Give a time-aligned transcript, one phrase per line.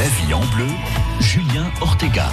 [0.00, 0.66] La vie en bleu,
[1.20, 2.32] Julien Ortega.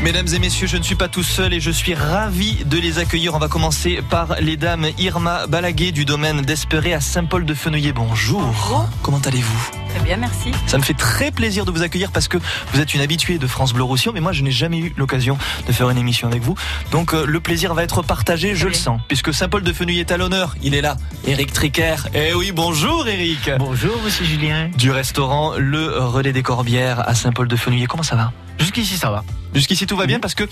[0.00, 3.00] Mesdames et messieurs, je ne suis pas tout seul et je suis ravi de les
[3.00, 3.34] accueillir.
[3.34, 7.92] On va commencer par les dames Irma Balaguet du domaine d'Espéré à Saint-Paul-de-Fenouillet.
[7.92, 8.40] Bonjour.
[8.40, 8.88] Bonjour.
[9.02, 9.70] Comment allez-vous?
[9.90, 10.52] Très bien, merci.
[10.68, 12.38] Ça me fait très plaisir de vous accueillir parce que
[12.72, 15.36] vous êtes une habituée de France Bleu Roussillon, mais moi je n'ai jamais eu l'occasion
[15.66, 16.54] de faire une émission avec vous.
[16.92, 20.54] Donc euh, le plaisir va être partagé, je le sens, puisque Saint-Paul-de-Fenouillet est à l'honneur.
[20.62, 22.06] Il est là, Eric Tricker.
[22.14, 23.50] Eh oui, bonjour Eric.
[23.58, 24.70] Bonjour, monsieur Julien.
[24.78, 27.86] Du restaurant Le Relais des Corbières à Saint-Paul-de-Fenouillet.
[27.86, 28.32] Comment ça va?
[28.58, 29.24] Jusqu'ici, ça va.
[29.54, 30.44] Jusqu'ici tout va bien parce que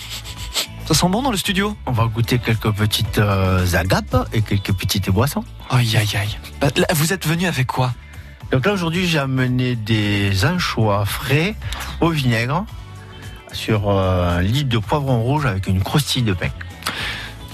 [0.86, 1.76] ça sent bon dans le studio.
[1.86, 5.44] On va goûter quelques petites euh, agapes et quelques petites boissons.
[5.70, 6.38] Aïe aïe aïe.
[6.60, 7.92] Bah, là, vous êtes venu avec quoi?
[8.52, 11.56] Donc là, aujourd'hui, j'ai amené des anchois frais
[12.00, 12.64] au vinaigre
[13.52, 16.50] sur euh, un litre de poivron rouge avec une croustille de pain.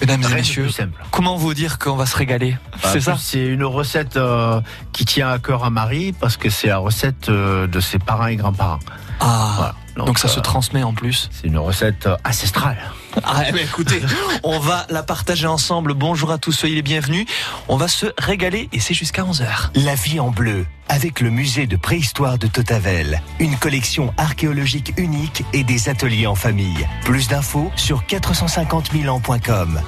[0.00, 0.68] Mesdames et messieurs,
[1.12, 2.56] comment vous dire qu'on va se régaler?
[2.82, 3.16] Bah, C'est ça?
[3.18, 4.60] C'est une recette euh,
[4.92, 8.36] qui tient à cœur à Marie parce que c'est la recette de ses parents et
[8.36, 8.80] grands-parents.
[9.20, 10.06] Ah, Voilà.
[10.06, 11.28] donc, ça euh, se transmet en plus.
[11.32, 12.78] C'est une recette euh, ancestrale.
[13.24, 14.00] Ah, eh ben, écoutez,
[14.42, 15.94] on va la partager ensemble.
[15.94, 17.26] Bonjour à tous, soyez les bienvenus.
[17.68, 19.70] On va se régaler et c'est jusqu'à 11h.
[19.74, 23.20] La vie en bleu, avec le musée de préhistoire de Totavel.
[23.38, 26.86] Une collection archéologique unique et des ateliers en famille.
[27.04, 29.80] Plus d'infos sur 450 000 ans.com.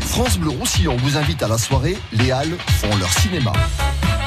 [0.00, 3.52] France Bleu Roussillon vous invite à la soirée Les Halles font leur cinéma.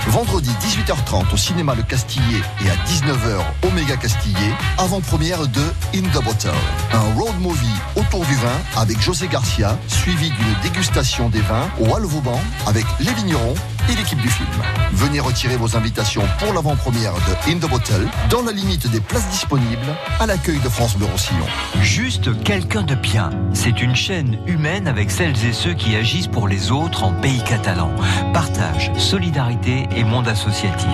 [0.07, 5.61] Vendredi 18h30 au cinéma Le Castillet et à 19h au Méga Castillet, avant-première de
[5.95, 6.49] In the Bottle,
[6.91, 11.85] un road movie autour du vin avec José Garcia, suivi d'une dégustation des vins au
[12.05, 13.55] Vauban avec les vignerons
[13.89, 14.49] et l'équipe du film.
[14.93, 19.27] Venez retirer vos invitations pour l'avant-première de In the Bottle dans la limite des places
[19.29, 21.45] disponibles à l'accueil de France Bleu Roussillon.
[21.81, 23.29] Juste quelqu'un de bien.
[23.53, 27.43] C'est une chaîne humaine avec celles et ceux qui agissent pour les autres en pays
[27.43, 27.91] catalan.
[28.33, 30.87] Partage, solidarité et monde associatif.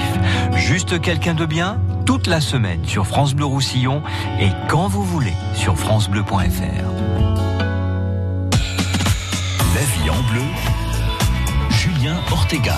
[0.55, 4.01] Juste quelqu'un de bien toute la semaine sur France Bleu Roussillon
[4.39, 6.89] et quand vous voulez sur francebleu.fr.
[9.75, 10.41] La vie en bleu,
[12.31, 12.77] Ortega.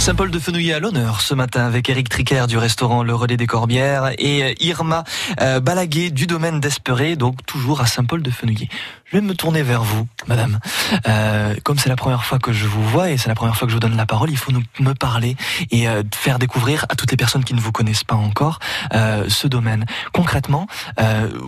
[0.00, 4.42] Saint-Paul-de-Fenouillet à l'honneur ce matin avec Eric Tricker du restaurant Le Relais des Corbières et
[4.42, 5.04] euh, Irma
[5.42, 8.68] euh, Balaguet du domaine d'Esperé, donc toujours à Saint-Paul-de-Fenouillet.
[9.04, 10.58] Je vais me tourner vers vous, madame.
[11.06, 13.66] Euh, comme c'est la première fois que je vous vois et c'est la première fois
[13.66, 15.36] que je vous donne la parole, il faut nous, me parler
[15.70, 18.58] et faire découvrir à toutes les personnes qui ne vous connaissent pas encore
[18.92, 19.84] ce domaine.
[20.12, 20.66] Concrètement,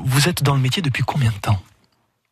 [0.04, 1.58] vous êtes dans le métier depuis combien de temps?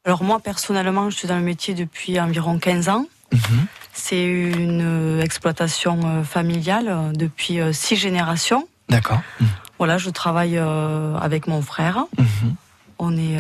[0.05, 3.07] Alors moi, personnellement, je suis dans le métier depuis environ 15 ans.
[3.33, 3.67] Mhm.
[3.93, 8.67] C'est une euh, exploitation euh, familiale euh, depuis six générations.
[8.89, 9.21] D'accord.
[9.41, 9.49] Mhm.
[9.79, 12.05] Voilà, je travaille avec mon frère.
[12.19, 12.55] Mhm.
[12.99, 13.39] On est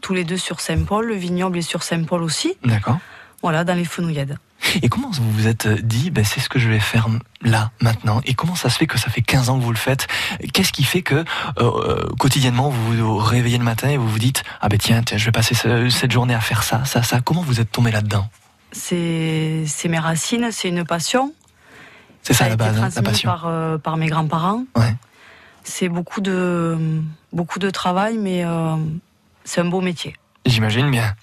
[0.00, 1.06] tous les deux sur Saint-Paul.
[1.06, 2.54] Le vignoble est sur Saint-Paul aussi.
[2.64, 2.98] D'accord.
[3.40, 4.38] Voilà, dans les Fenouillades.
[4.82, 7.08] Et comment vous vous êtes dit, ben, c'est ce que je vais faire
[7.42, 8.20] là, maintenant?
[8.24, 10.06] Et comment ça se fait que ça fait 15 ans que vous le faites?
[10.52, 11.24] Qu'est-ce qui fait que euh,
[11.58, 15.16] euh, quotidiennement vous vous réveillez le matin et vous vous dites, ah ben tiens, tiens
[15.18, 17.90] je vais passer ce- cette journée à faire ça, ça, ça Comment vous êtes tombé
[17.90, 18.28] là-dedans?
[18.72, 21.32] C'est c'est mes racines, c'est une passion.
[22.22, 23.30] C'est ça, a la été base, hein, la passion.
[23.30, 24.64] par, euh, par mes grands-parents.
[24.76, 24.94] Ouais.
[25.64, 26.76] C'est beaucoup de,
[27.32, 28.76] beaucoup de travail, mais euh,
[29.44, 30.14] c'est un beau métier.
[30.50, 31.14] J'imagine bien.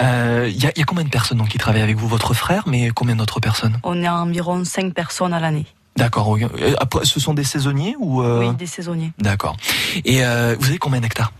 [0.00, 2.06] Euh, Il y, a, il y a combien de personnes donc, qui travaillent avec vous
[2.08, 3.78] Votre frère, mais combien d'autres personnes?
[3.82, 5.66] On est à environ 5 personnes à l'année.
[5.96, 6.36] D'accord.
[6.36, 6.74] Euh,
[7.04, 9.12] ce sont des saisonniers ou euh, Oui, des saisonniers.
[9.18, 9.56] D'accord.
[10.04, 11.32] Et euh, vous avez combien d'hectares?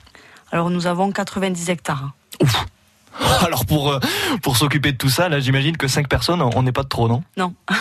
[0.53, 2.12] Alors nous avons 90 hectares.
[2.43, 2.65] Ouf.
[3.47, 4.00] Alors pour euh,
[4.43, 7.09] pour s'occuper de tout ça, là, j'imagine que 5 personnes, on n'est pas de trop,
[7.09, 7.22] non?
[7.37, 7.54] Non.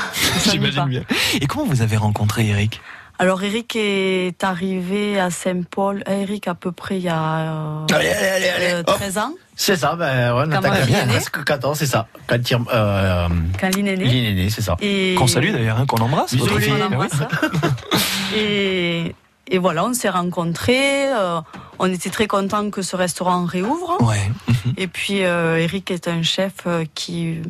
[0.51, 1.03] J'imagine bien.
[1.39, 2.81] Et comment vous avez rencontré Eric?
[3.19, 6.03] Alors Eric est arrivé à Saint-Paul.
[6.07, 8.65] Euh, Eric à peu près il y a euh, Allez, allez, allez, allez.
[8.73, 8.95] euh, hop.
[8.95, 10.89] 13 ans, C'est ça, ben, ouais, on Quand attaque.
[11.07, 12.07] Presque 14, c'est ça.
[12.27, 12.37] Quand
[12.73, 13.27] euh,
[13.59, 14.05] quand Lynn est né.
[14.05, 14.75] Lynn est né, c'est ça.
[14.81, 15.13] Et...
[15.17, 16.33] Qu'on salue d'ailleurs, hein, qu'on embrasse.
[16.33, 16.73] Bisous, votre fille.
[16.73, 17.11] On l'embrasse.
[18.35, 19.15] et,
[19.47, 21.11] et voilà, on s'est rencontrés.
[21.13, 21.39] euh,
[21.79, 23.97] on était très contents que ce restaurant réouvre.
[24.01, 24.31] Ouais.
[24.77, 27.41] Et puis euh, Eric est un chef euh, qui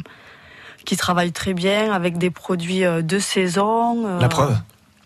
[0.85, 4.05] qui travaille très bien avec des produits euh, de saison.
[4.05, 4.57] euh, La preuve,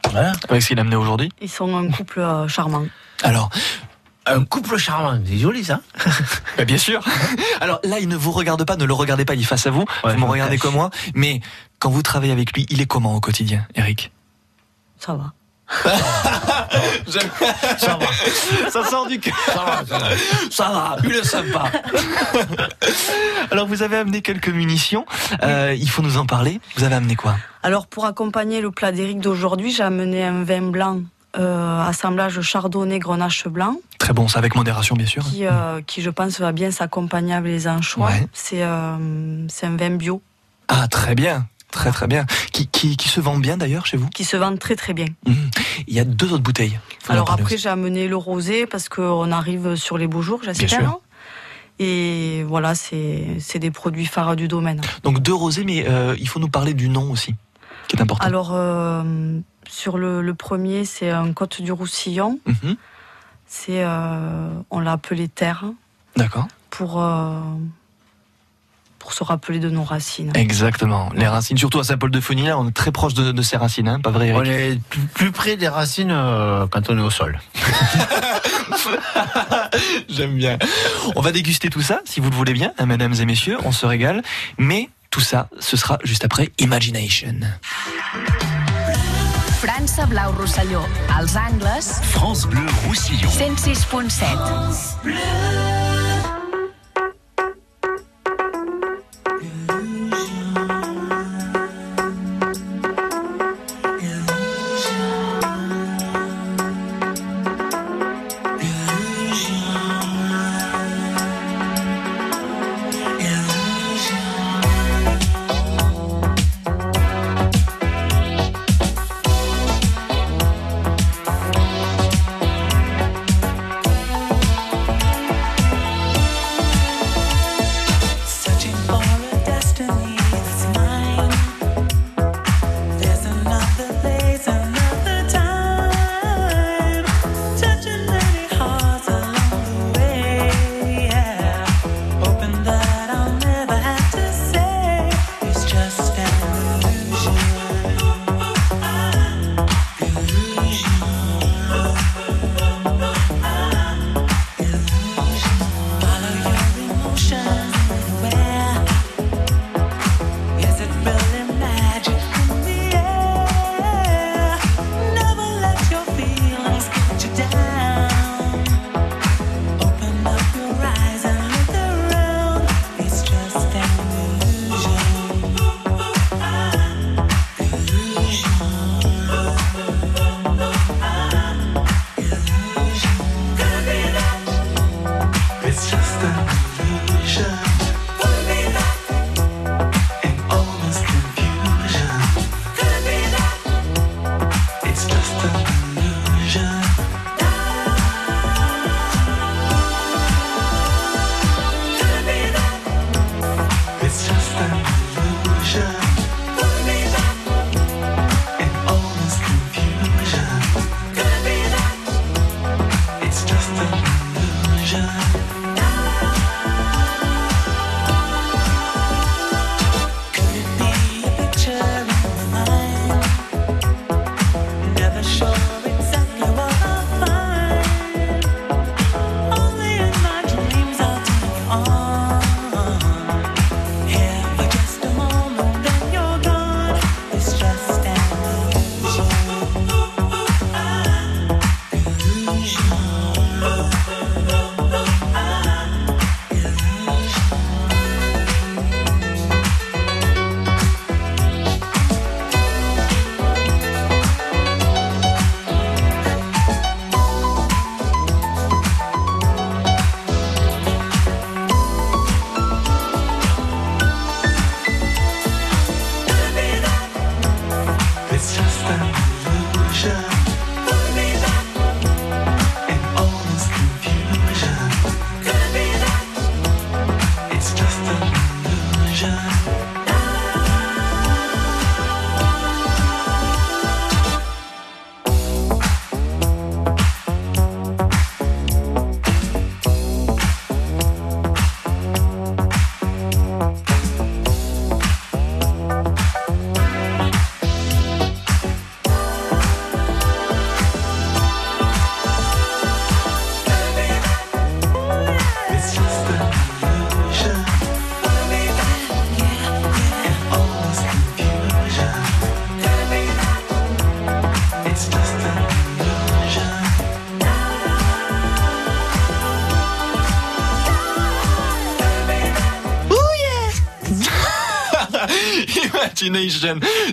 [0.09, 0.31] Voilà.
[0.49, 1.29] avec ce qu'il a amené aujourd'hui.
[1.41, 2.85] Ils sont un couple euh, charmant.
[3.23, 3.49] Alors,
[4.29, 5.79] Un couple charmant, c'est joli ça.
[6.57, 7.03] bah, bien sûr.
[7.61, 9.71] Alors là, il ne vous regarde pas, ne le regardez pas, il est face à
[9.71, 9.85] vous.
[10.03, 10.89] Ouais, vous me regardez comme moi.
[11.15, 11.41] Mais
[11.79, 14.11] quand vous travaillez avec lui, il est comment au quotidien, Eric?
[14.99, 15.33] Ça va.
[17.77, 18.69] Ça va.
[18.69, 19.35] Ça sort du cœur.
[19.47, 20.07] Ça va, ça va.
[20.49, 21.65] Ça va, il est sympa.
[23.51, 25.05] Alors vous avez amené quelques munitions.
[25.43, 26.59] Euh, il faut nous en parler.
[26.77, 27.35] Vous avez amené quoi?
[27.63, 31.01] Alors pour accompagner le plat d'Eric d'aujourd'hui, j'ai amené un vin blanc,
[31.37, 35.23] euh, assemblage chardonnay grenache blanc, Très bon, ça avec modération, bien sûr.
[35.23, 38.07] qui, euh, qui je pense va bien s'accompagner avec les anchois.
[38.07, 38.27] Ouais.
[38.33, 40.21] C'est euh, c'est un vin bio.
[40.67, 41.47] Ah, très bien.
[41.71, 42.25] Très très bien.
[42.53, 44.07] Qui, qui, qui se vend bien d'ailleurs chez vous?
[44.09, 45.07] Qui se vendent très très bien.
[45.25, 45.49] Mhm.
[45.87, 46.79] Il y a deux autres bouteilles.
[47.09, 50.69] Alors après, j'ai amené le rosé parce qu'on arrive sur les beaux jours, j'espère.
[50.69, 51.01] sûr.
[51.79, 54.81] Et voilà, c'est des produits phares du domaine.
[55.03, 57.35] Donc deux rosés, mais euh, il faut nous parler du nom aussi,
[57.87, 58.25] qui est important.
[58.25, 59.03] Alors, euh,
[59.69, 62.39] sur le, le premier, c'est un Côte du Roussillon.
[62.47, 62.75] Mhm.
[63.47, 65.63] C'est, euh, on l'a appelé Terre
[66.15, 66.47] D'accord.
[66.69, 67.39] pour, euh,
[68.99, 70.31] pour se rappeler de nos racines.
[70.35, 71.09] Exactement.
[71.15, 74.11] Les racines, surtout à Saint-Paul-de-Fenouillet, on est très proche de, de ces racines, hein, pas
[74.11, 77.39] vrai On est plus- plus près des racines euh, quand on est au sol.
[80.09, 80.57] J'aime bien.
[81.15, 83.71] On va déguster tout ça, si vous le voulez bien, hein, mesdames et messieurs, on
[83.71, 84.21] se régale.
[84.57, 87.35] Mais tout ça, ce sera juste après Imagination.
[89.59, 93.27] França Blau Rosselló, als angles, France Bleu Roussillon.
[93.27, 95.86] 106.7.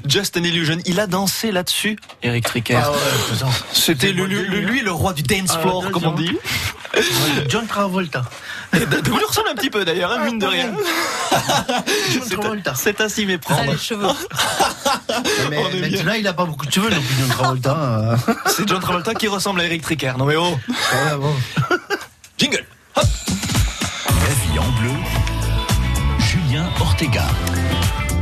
[0.07, 0.79] Just an Illusion.
[0.87, 2.81] Il a dansé là-dessus, Eric Tricker.
[2.83, 3.49] Ah ouais.
[3.73, 6.37] C'était lui le roi du dance Ah, floor, comme on dit.
[7.49, 8.23] John Travolta.
[8.73, 10.73] Vous lui ressemblez un petit peu d'ailleurs, hein, mine de rien.
[12.13, 12.75] John Travolta.
[12.75, 13.65] C'est à s'y méprendre.
[13.65, 14.07] Ça, les cheveux.
[15.51, 15.99] Mais On est bien.
[15.99, 17.77] maintenant, il a pas beaucoup de cheveux non plus, John Travolta.
[17.77, 18.17] euh.
[18.47, 20.17] C'est John Travolta qui ressemble à Eric Tricker.
[20.19, 21.35] Non mais oh Ouais, bon.
[22.39, 22.65] Jingle
[22.97, 24.91] La vie en bleu,
[26.21, 27.25] Julien Ortega.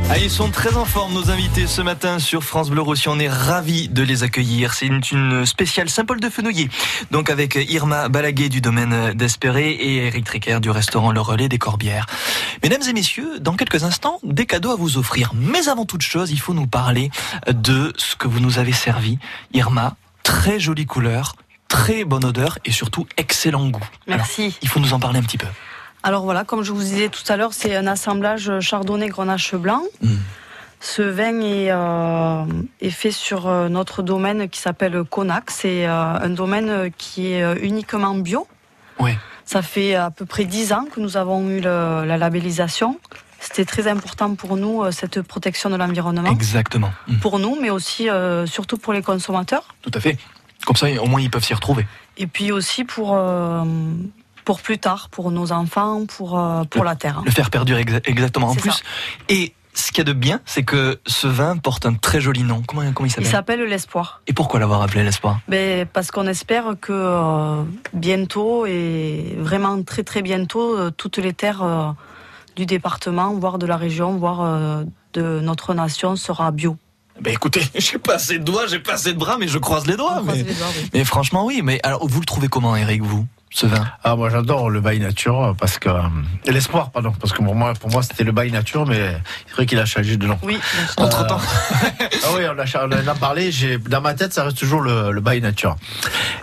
[0.09, 3.07] Ah, ils sont très en forme, nos invités ce matin sur France Bleu Roussy.
[3.07, 4.73] On est ravis de les accueillir.
[4.73, 6.69] C'est une, une spéciale Saint-Paul de Fenouillet.
[7.09, 11.57] Donc avec Irma Balaguet du domaine d'Espéré et Eric Tricker du restaurant Le Relais des
[11.57, 12.05] Corbières.
[12.61, 15.31] Mesdames et messieurs, dans quelques instants, des cadeaux à vous offrir.
[15.33, 17.09] Mais avant toute chose, il faut nous parler
[17.47, 19.17] de ce que vous nous avez servi.
[19.53, 21.35] Irma, très jolie couleur,
[21.69, 23.85] très bonne odeur et surtout excellent goût.
[24.07, 24.55] Merci.
[24.61, 25.47] Il faut nous en parler un petit peu.
[26.03, 29.81] Alors voilà, comme je vous disais tout à l'heure, c'est un assemblage chardonnay grenache blanc.
[30.01, 30.15] Mm.
[30.81, 32.43] Ce vin est, euh,
[32.81, 35.49] est fait sur euh, notre domaine qui s'appelle Conac.
[35.49, 38.45] C'est euh, un domaine qui est uniquement bio.
[38.99, 39.17] Ouais.
[39.45, 42.99] Ça fait à peu près dix ans que nous avons eu le- la labellisation.
[43.39, 46.29] C'était très important pour nous, cette protection de l'environnement.
[46.31, 46.91] Exactement.
[47.07, 47.17] Mm.
[47.19, 49.63] Pour nous, mais aussi euh, surtout pour les consommateurs.
[49.81, 50.17] Tout à fait.
[50.65, 51.85] Comme ça, au moins, ils peuvent s'y retrouver.
[52.17, 53.63] Et puis aussi pour, euh,
[54.45, 57.21] pour plus tard, pour nos enfants, pour, euh, pour la terre.
[57.25, 58.71] le faire perdurer exa- exactement en plus.
[58.71, 58.77] ça.
[59.29, 62.43] Et ce qu'il y a de bien, c'est que ce vin porte un très joli
[62.43, 62.61] nom.
[62.67, 63.31] Comment, comment il Il s'appelle?
[63.31, 64.21] s'appelle l'espoir.
[64.27, 65.39] Et pourquoi l'avoir appelé l'espoir?
[65.47, 71.33] Ben, parce qu'on espère que euh, bientôt, et vraiment très très bientôt, euh, toutes les
[71.33, 71.89] terres euh,
[72.55, 74.83] du département, voire de la région, voire
[75.13, 76.77] de notre nation sera bio.
[77.21, 79.85] Ben écoutez, j'ai pas assez de doigts, j'ai pas assez de bras, mais je croise
[79.87, 80.19] les doigts.
[80.21, 80.89] Croise Mais, les doigts, oui.
[80.93, 81.61] mais franchement, oui.
[81.63, 83.85] Mais alors, vous le trouvez comment, Eric, vous, ce vin?
[84.03, 85.89] Ah, moi, j'adore le bail nature parce que.
[85.89, 86.01] euh,
[86.47, 87.11] L'espoir, pardon.
[87.19, 89.15] Parce que pour moi, pour moi c'était le bail nature, mais
[89.47, 90.37] c'est vrai qu'il a changé de nom.
[90.43, 91.03] Oui, sûr.
[91.03, 91.39] Entre temps,
[92.01, 93.51] Ah oui, on, a, cha- on en a parlé.
[93.51, 95.75] J'ai, dans ma tête, ça reste toujours le, le bail nature.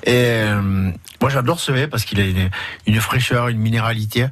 [0.05, 0.91] Et euh,
[1.21, 2.51] moi, j'adore ce vin parce qu'il a une,
[2.87, 4.27] une fraîcheur, une minéralité.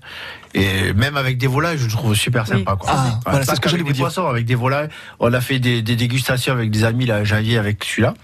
[0.55, 2.59] Et même avec des volailles, je le trouve super Oui.
[2.59, 2.77] sympa.
[2.77, 2.91] Quoi.
[2.93, 4.05] Ah, Ouais, voilà, pas c'est ce que j'allais vous des dire.
[4.05, 4.89] poissons, avec des volailles.
[5.21, 8.15] On a fait des, des dégustations avec des amis là, janvier avec celui-là.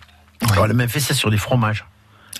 [0.42, 0.48] Ouais.
[0.58, 1.84] On a même fait ça sur des fromages.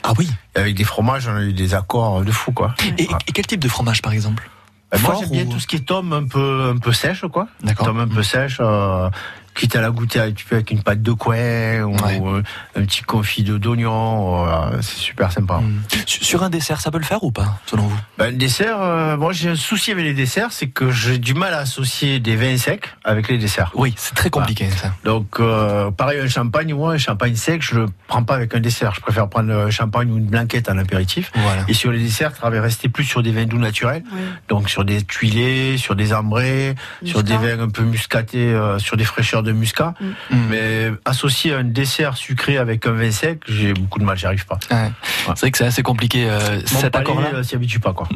[0.05, 0.29] Ah oui.
[0.55, 2.75] Et avec des fromages, on a eu des accords de fou, quoi.
[2.99, 4.49] Et, et quel type de fromage, par exemple?
[4.95, 7.25] Euh, Moi, j'aime bien ou- tout ce qui est tome un peu, un peu sèche,
[7.33, 7.49] quoi.
[7.63, 7.87] D'accord.
[7.87, 9.09] Tome un peu sèche, euh,
[9.55, 12.21] quitte à la goûter avec une pâte de coin ou Ouais.
[12.25, 12.43] euh,
[12.77, 14.47] un petit confit de d'oignon.
[14.47, 15.59] euh, c'est super sympa.
[15.59, 15.81] Hmm.
[16.07, 17.99] Sur un dessert, ça peut le faire ou pas, selon vous?
[18.19, 21.35] Ben, le dessert, euh, moi j'ai un souci avec les desserts, c'est que j'ai du
[21.35, 23.71] mal à associer des vins secs avec les desserts.
[23.75, 24.93] Oui, c'est très compliqué, ça.
[25.05, 28.61] Donc, euh, pareil, un champagne, moi, un champagne sec, je le prends pas avec un
[28.61, 28.93] dessert.
[28.95, 31.31] Je préfère prendre un champagne ou une blanquette en apéritif.
[31.37, 31.65] Voilà.
[31.69, 34.03] Et sur les desserts, je vais rester plus sur des vins doux naturels.
[34.13, 34.21] Oui.
[34.49, 37.57] Donc sur des tuilés, sur des ambrés, sur des Muscat.
[37.57, 39.95] vins un peu muscatés, euh, sur des fraîcheurs de muscat.
[40.01, 40.07] Mm.
[40.31, 40.47] Hmm.
[40.51, 44.47] Mais associer un dessert sucré avec un vin sec, j'ai beaucoup de mal, j'y arrive
[44.47, 44.59] pas.
[44.71, 44.91] Ouais.
[45.29, 47.29] C'est vrai que c'est assez compliqué, euh, Mon cet accord-là.
[47.35, 48.09] euh, s'y habitue pas quoi.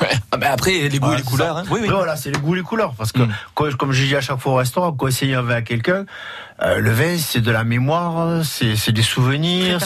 [0.00, 0.08] Ouais.
[0.34, 1.58] Ah, mais après, les goûts Ouais, et les couleurs.
[1.58, 1.62] hein.
[1.70, 1.88] Oui, oui.
[1.88, 2.94] Mais voilà, c'est le goût et les couleurs.
[2.96, 3.32] Parce que, Mm.
[3.54, 6.06] quand- comme je dis à chaque fois au restaurant, quand essayer un vin à quelqu'un,
[6.62, 9.80] euh, le vin, c'est de la mémoire, c'est c'est des souvenirs,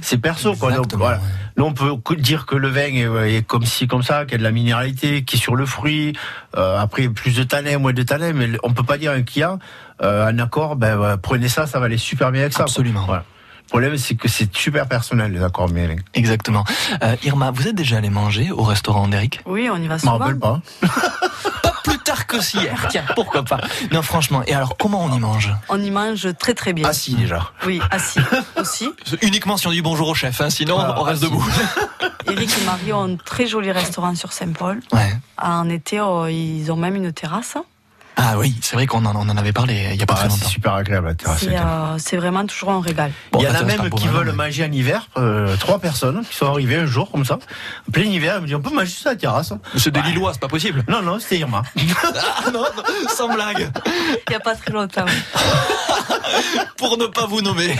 [0.00, 0.54] c'est perso.
[0.56, 0.72] Quoi.
[0.72, 1.18] Donc, voilà.
[1.18, 1.22] ouais.
[1.58, 2.80] Nous, on peut dire que le vin
[3.26, 5.54] est, est comme ci, comme ça, qu'il y a de la minéralité, qui est sur
[5.54, 6.14] le fruit.
[6.56, 9.58] Euh, après, plus de tanin, moins de tanin, mais on peut pas dire un client,
[10.04, 12.62] euh, un accord, ben, prenez ça, ça va aller super bien avec ça.
[12.62, 13.04] Absolument.
[13.06, 13.24] Voilà.
[13.64, 15.96] Le problème, c'est que c'est super personnel, les accords mielins.
[16.12, 16.64] Exactement.
[17.02, 19.40] Euh, Irma, vous êtes déjà allé manger au restaurant d'Eric?
[19.46, 20.18] Oui, on y va Je m'en souvent.
[20.24, 20.60] rappelle pas.
[21.62, 23.58] Pas plus tard que si hier, tiens, pourquoi pas.
[23.90, 25.50] Non, franchement, et alors comment on y mange?
[25.68, 26.86] On y mange très très bien.
[26.88, 27.50] Assis, déjà.
[27.66, 28.20] Oui, assis
[28.58, 28.88] aussi.
[29.22, 31.32] Uniquement si on dit bonjour au chef, hein, sinon on reste assis.
[31.32, 31.44] debout.
[32.30, 34.80] Eric et Marie ont un très joli restaurant sur Saint-Paul.
[34.92, 35.14] Ouais.
[35.42, 37.56] En été, oh, ils ont même une terrasse.
[38.16, 40.20] Ah oui, c'est vrai qu'on en, on en avait parlé il y a pas Ah,
[40.20, 40.48] très c'est longtemps.
[40.48, 41.40] super agréable, la terrasse.
[41.40, 43.10] C'est euh, c'est vraiment toujours un régal.
[43.32, 45.56] Bon, Il y en a un même qui vin, veulent mais- manger en hiver, euh,
[45.56, 47.38] trois personnes qui sont arrivées un jour comme ça,
[47.88, 49.52] en plein hiver, me disent on peut manger sur la terrasse.
[49.76, 50.84] C'est des Lillois, c'est pas possible.
[50.88, 51.62] Non, non, c'était Irma.
[52.46, 53.68] Ah non, non, sans blague.
[53.86, 55.06] Il n'y a pas très longtemps.
[56.76, 57.74] Pour ne pas vous nommer.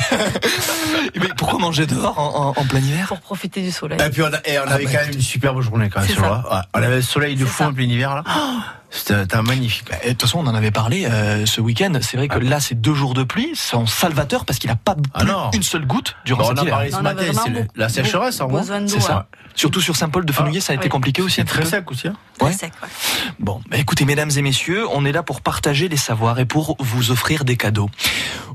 [1.17, 3.07] Mais pourquoi manger dehors en, en- en plein hiver?
[3.09, 3.99] Pour profiter du soleil.
[4.05, 6.09] Et puis on, a- et on avait bah, quand même une superbe journée quand même
[6.09, 6.19] C'est.
[6.19, 6.29] Ouais,
[6.75, 8.23] on avait le soleil de C'est fou en plein hiver là.
[8.26, 8.59] Oh,
[8.91, 9.88] C'était c'était magnifique.
[10.05, 11.93] Et façon, on en avait parlé euh, ce week-end.
[12.00, 14.76] C'est vrai que là, c'est deux jours de pluie, c'est en salvateur parce qu'il n'a
[14.76, 16.75] pas Ah une seule goutte durant Bon, on cet a hiver.
[16.75, 18.59] parlé ce On matin, c'est la sécheresse en gros.
[18.59, 19.16] besoin d'eau, C'est ça.
[19.31, 19.37] hein.
[19.57, 20.88] Surtout sur Saint-Paul de Fenouillet, ça a été oui.
[20.90, 21.37] compliqué aussi.
[21.37, 21.69] C'est très peu.
[21.69, 22.09] sec aussi.
[22.09, 22.14] hein.
[22.38, 22.52] Très Ouais.
[22.52, 22.88] sec, ouais.
[23.38, 26.75] Bon, bah écoutez, mesdames et messieurs, on est là pour partager les savoirs et pour
[26.81, 27.88] vous offrir des cadeaux.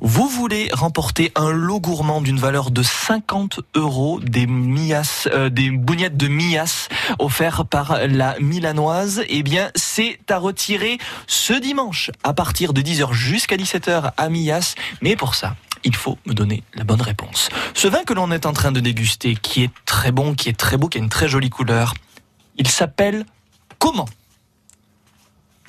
[0.01, 5.69] Vous voulez remporter un lot gourmand d'une valeur de 50 euros des mias, euh, des
[5.71, 9.23] bougnettes de mias offerts par la Milanoise.
[9.29, 10.97] Eh bien, c'est à retirer
[11.27, 14.75] ce dimanche à partir de 10h jusqu'à 17h à Mias.
[15.01, 17.49] Mais pour ça, il faut me donner la bonne réponse.
[17.73, 20.57] Ce vin que l'on est en train de déguster, qui est très bon, qui est
[20.57, 21.93] très beau, qui a une très jolie couleur,
[22.57, 23.25] il s'appelle
[23.77, 24.09] Comment?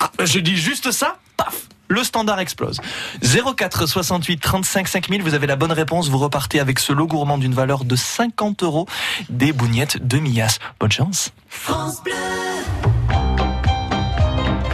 [0.00, 2.80] Ah, je dis juste ça, paf le standard explose.
[3.20, 7.36] 04 68 35 5000, vous avez la bonne réponse, vous repartez avec ce lot gourmand
[7.36, 8.86] d'une valeur de 50 euros
[9.28, 10.58] des bougnettes de Mias.
[10.78, 11.32] Bonne chance.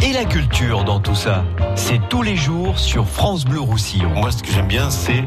[0.06, 1.42] Et la culture dans tout ça,
[1.74, 4.08] c'est tous les jours sur France Bleu Roussillon.
[4.10, 5.24] Moi, ce que j'aime bien, c'est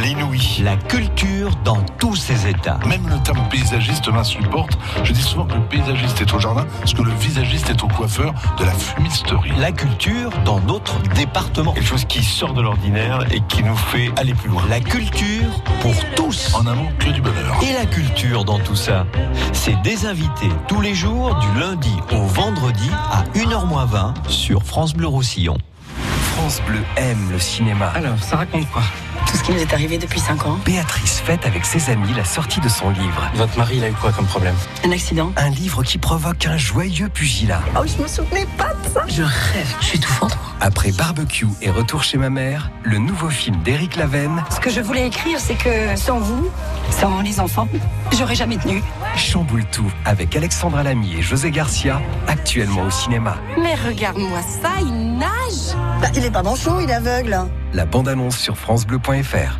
[0.00, 0.60] l'inouï.
[0.62, 2.78] La culture dans tous ses états.
[2.86, 4.78] Même le terme paysagiste m'insupporte.
[5.02, 7.88] Je dis souvent que le paysagiste est au jardin, parce que le visagiste est au
[7.88, 9.50] coiffeur de la fumisterie.
[9.58, 11.72] La culture dans notre département.
[11.72, 14.62] Quelque chose qui sort de l'ordinaire et qui nous fait aller plus loin.
[14.70, 16.54] La culture pour tous.
[16.54, 17.56] En un mot, que du bonheur.
[17.60, 19.04] Et la culture dans tout ça,
[19.52, 23.66] c'est des invités tous les jours du lundi au vendredi à 1h
[23.96, 25.56] moins 20 sur France Bleu Roussillon.
[26.34, 27.86] France Bleu aime le cinéma.
[27.94, 28.82] Alors, ça raconte quoi?
[29.26, 30.58] Tout ce qui nous est arrivé depuis 5 ans.
[30.64, 33.30] Béatrice fête avec ses amis la sortie de son livre.
[33.34, 34.54] Votre mari, il a eu quoi comme problème?
[34.84, 35.32] Un accident.
[35.36, 37.60] Un livre qui provoque un joyeux pugilat.
[37.74, 39.04] Oh, je me souvenais pas de ça.
[39.08, 39.74] Je rêve.
[39.80, 40.36] Je suis tout fendre.
[40.60, 44.80] Après Barbecue et Retour chez ma mère, le nouveau film d'Éric Lavenne, Ce que je
[44.80, 46.48] voulais écrire, c'est que sans vous,
[46.90, 47.68] sans les enfants,
[48.12, 48.82] j'aurais jamais tenu.
[49.16, 53.36] chamboule tout avec Alexandra Lamy et José Garcia, actuellement au cinéma.
[53.60, 55.76] Mais regarde-moi ça, il nage.
[56.00, 57.38] Bah, il est pas manchot, il est aveugle.
[57.72, 59.58] La bande-annonce sur francebleu.fr.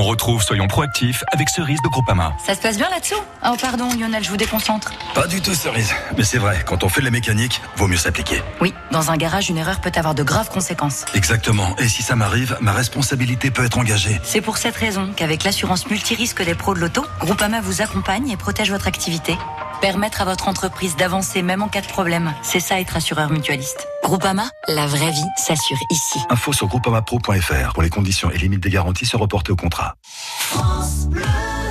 [0.00, 2.32] On retrouve Soyons proactifs avec Cerise de Groupama.
[2.42, 3.20] Ça se passe bien là-dessous?
[3.44, 4.92] Oh pardon Lionel, je vous déconcentre.
[5.14, 5.92] Pas du tout, Cerise.
[6.16, 8.42] Mais c'est vrai, quand on fait de la mécanique, vaut mieux s'appliquer.
[8.62, 11.04] Oui, dans un garage, une erreur peut avoir de graves conséquences.
[11.12, 11.76] Exactement.
[11.76, 14.18] Et si ça m'arrive, ma responsabilité peut être engagée.
[14.24, 18.38] C'est pour cette raison qu'avec l'assurance multirisque des pros de l'auto, Groupama vous accompagne et
[18.38, 19.36] protège votre activité.
[19.82, 23.86] Permettre à votre entreprise d'avancer même en cas de problème, c'est ça être assureur mutualiste.
[24.02, 26.18] Groupama, la vraie vie s'assure ici.
[26.30, 29.89] Info sur groupamapro.fr pour les conditions et limites des garanties se reporter au contrat.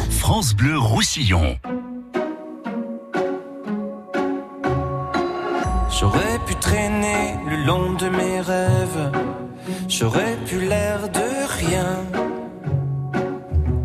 [0.10, 1.58] France Bleu Roussillon.
[6.00, 9.12] J'aurais pu traîner le long de mes rêves,
[9.90, 12.06] j'aurais pu l'air de rien.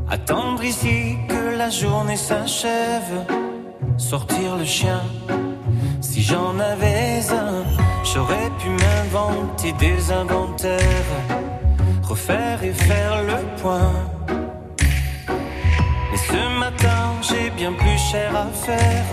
[0.09, 3.27] Attendre ici que la journée s'achève,
[3.97, 5.03] sortir le chien.
[6.01, 7.65] Si j'en avais un,
[8.05, 11.15] j'aurais pu m'inventer des inventaires,
[12.03, 14.14] refaire et faire le point.
[17.57, 19.05] Bien plus cher à faire.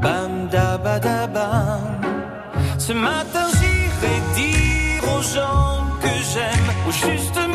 [0.00, 2.00] Bam da ba da bam.
[2.78, 6.68] Ce matin j'irai dire aux gens que j'aime,
[7.02, 7.47] juste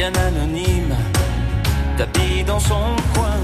[0.00, 0.96] Bien anonymes
[1.98, 3.36] tapis dans son coin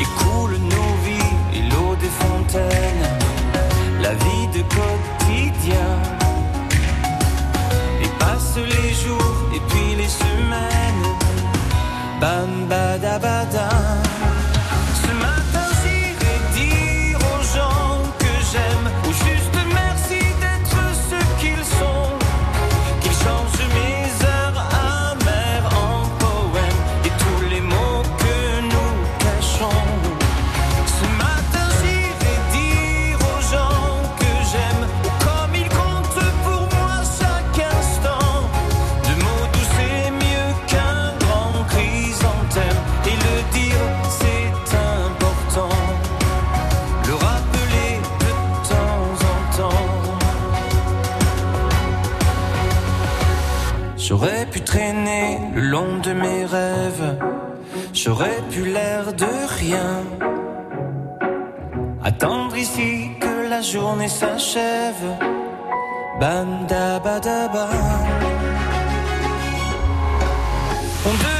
[0.00, 3.08] et coule nos vies et l'eau des fontaines,
[4.00, 5.90] la vie de quotidien.
[8.04, 11.06] Et passent les jours et puis les semaines,
[12.20, 13.75] bam badabada.
[54.76, 57.16] Traîner le long de mes rêves,
[57.94, 60.02] j'aurais pu l'air de rien.
[62.04, 65.08] Attendre ici que la journée s'achève,
[66.20, 67.68] bam da ba da ba.
[71.08, 71.35] On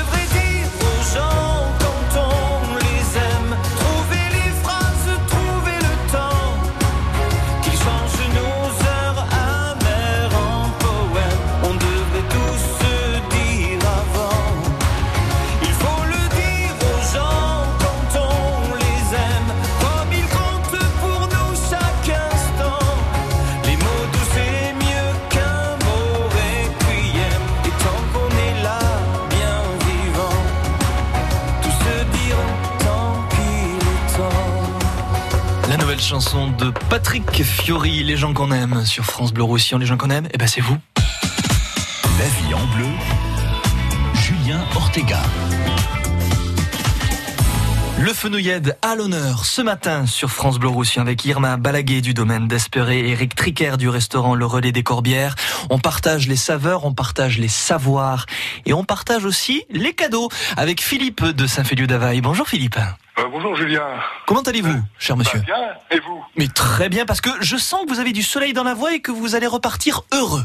[35.99, 39.79] chanson de Patrick Fiori, Les gens qu'on aime, sur France Bleu Roussillon.
[39.79, 40.77] Les gens qu'on aime, eh ben c'est vous.
[40.97, 42.87] La vie en bleu,
[44.15, 45.21] Julien Ortega.
[47.99, 52.47] Le Fenouillède à l'honneur ce matin sur France Bleu Roussillon avec Irma Balaguer du domaine
[52.47, 55.35] d'Espéré et Eric Tricker du restaurant Le Relais des Corbières.
[55.71, 58.27] On partage les saveurs, on partage les savoirs
[58.65, 62.21] et on partage aussi les cadeaux avec Philippe de Saint-Féliu-d'Availle.
[62.21, 62.79] Bonjour Philippe.
[63.19, 63.87] Euh, bonjour Julien.
[64.27, 67.85] Comment allez-vous, cher monsieur Bah, bien, et vous Mais très bien parce que je sens
[67.85, 70.45] que vous avez du soleil dans la voix et que vous allez repartir heureux.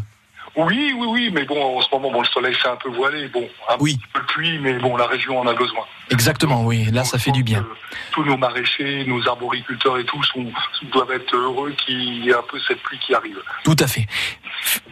[0.57, 3.29] Oui, oui, oui, mais bon, en ce moment, bon, le soleil s'est un peu voilé,
[3.29, 3.95] bon, un Oui.
[3.97, 5.85] petit peu de pluie, mais bon, la région en a besoin.
[6.09, 7.65] Exactement, oui, là ça fait du bien.
[8.11, 10.45] Tous nos maraîchers, nos arboriculteurs et tout sont,
[10.91, 13.37] doivent être heureux qu'il y ait un peu cette pluie qui arrive.
[13.63, 14.07] Tout à fait.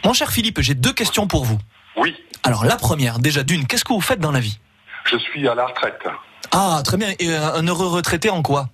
[0.05, 1.59] Mon cher Philippe, j'ai deux questions pour vous.
[1.97, 4.59] Oui, Alors la première, déjà d'une, qu'est-ce que vous faites dans la vie?
[5.11, 6.05] Je suis à la retraite.
[6.51, 7.09] Ah, très bien.
[7.19, 8.69] Et euh, un heureux retraité en quoi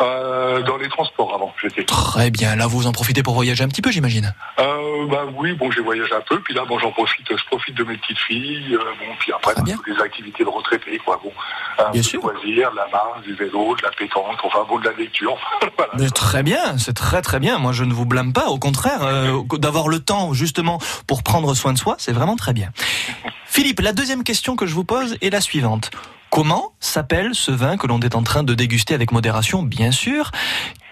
[0.00, 1.84] Euh, dans les transports avant, j'étais.
[1.84, 2.56] Très bien.
[2.56, 4.32] Là, vous en profitez pour voyager un petit peu, j'imagine.
[4.58, 7.74] Euh, bah oui, bon, j'ai voyagé un peu, puis là, bon, j'en profite, je profite
[7.76, 11.20] de mes petites filles, euh, bon, puis après, bah, toutes les activités de retraité, quoi,
[11.22, 11.30] bon,
[11.78, 14.84] un peu de loisirs, de la marche, du vélo, de la pétanque, enfin, bon, de
[14.84, 15.36] la lecture,
[15.76, 15.92] voilà.
[15.98, 17.58] Mais très bien, c'est très très bien.
[17.58, 18.46] Moi, je ne vous blâme pas.
[18.46, 22.52] Au contraire, euh, d'avoir le temps justement pour prendre soin de soi, c'est vraiment très
[22.52, 22.70] bien.
[23.46, 25.90] Philippe, la deuxième question que je vous pose est la suivante.
[26.30, 30.30] Comment s'appelle ce vin que l'on est en train de déguster avec modération, bien sûr,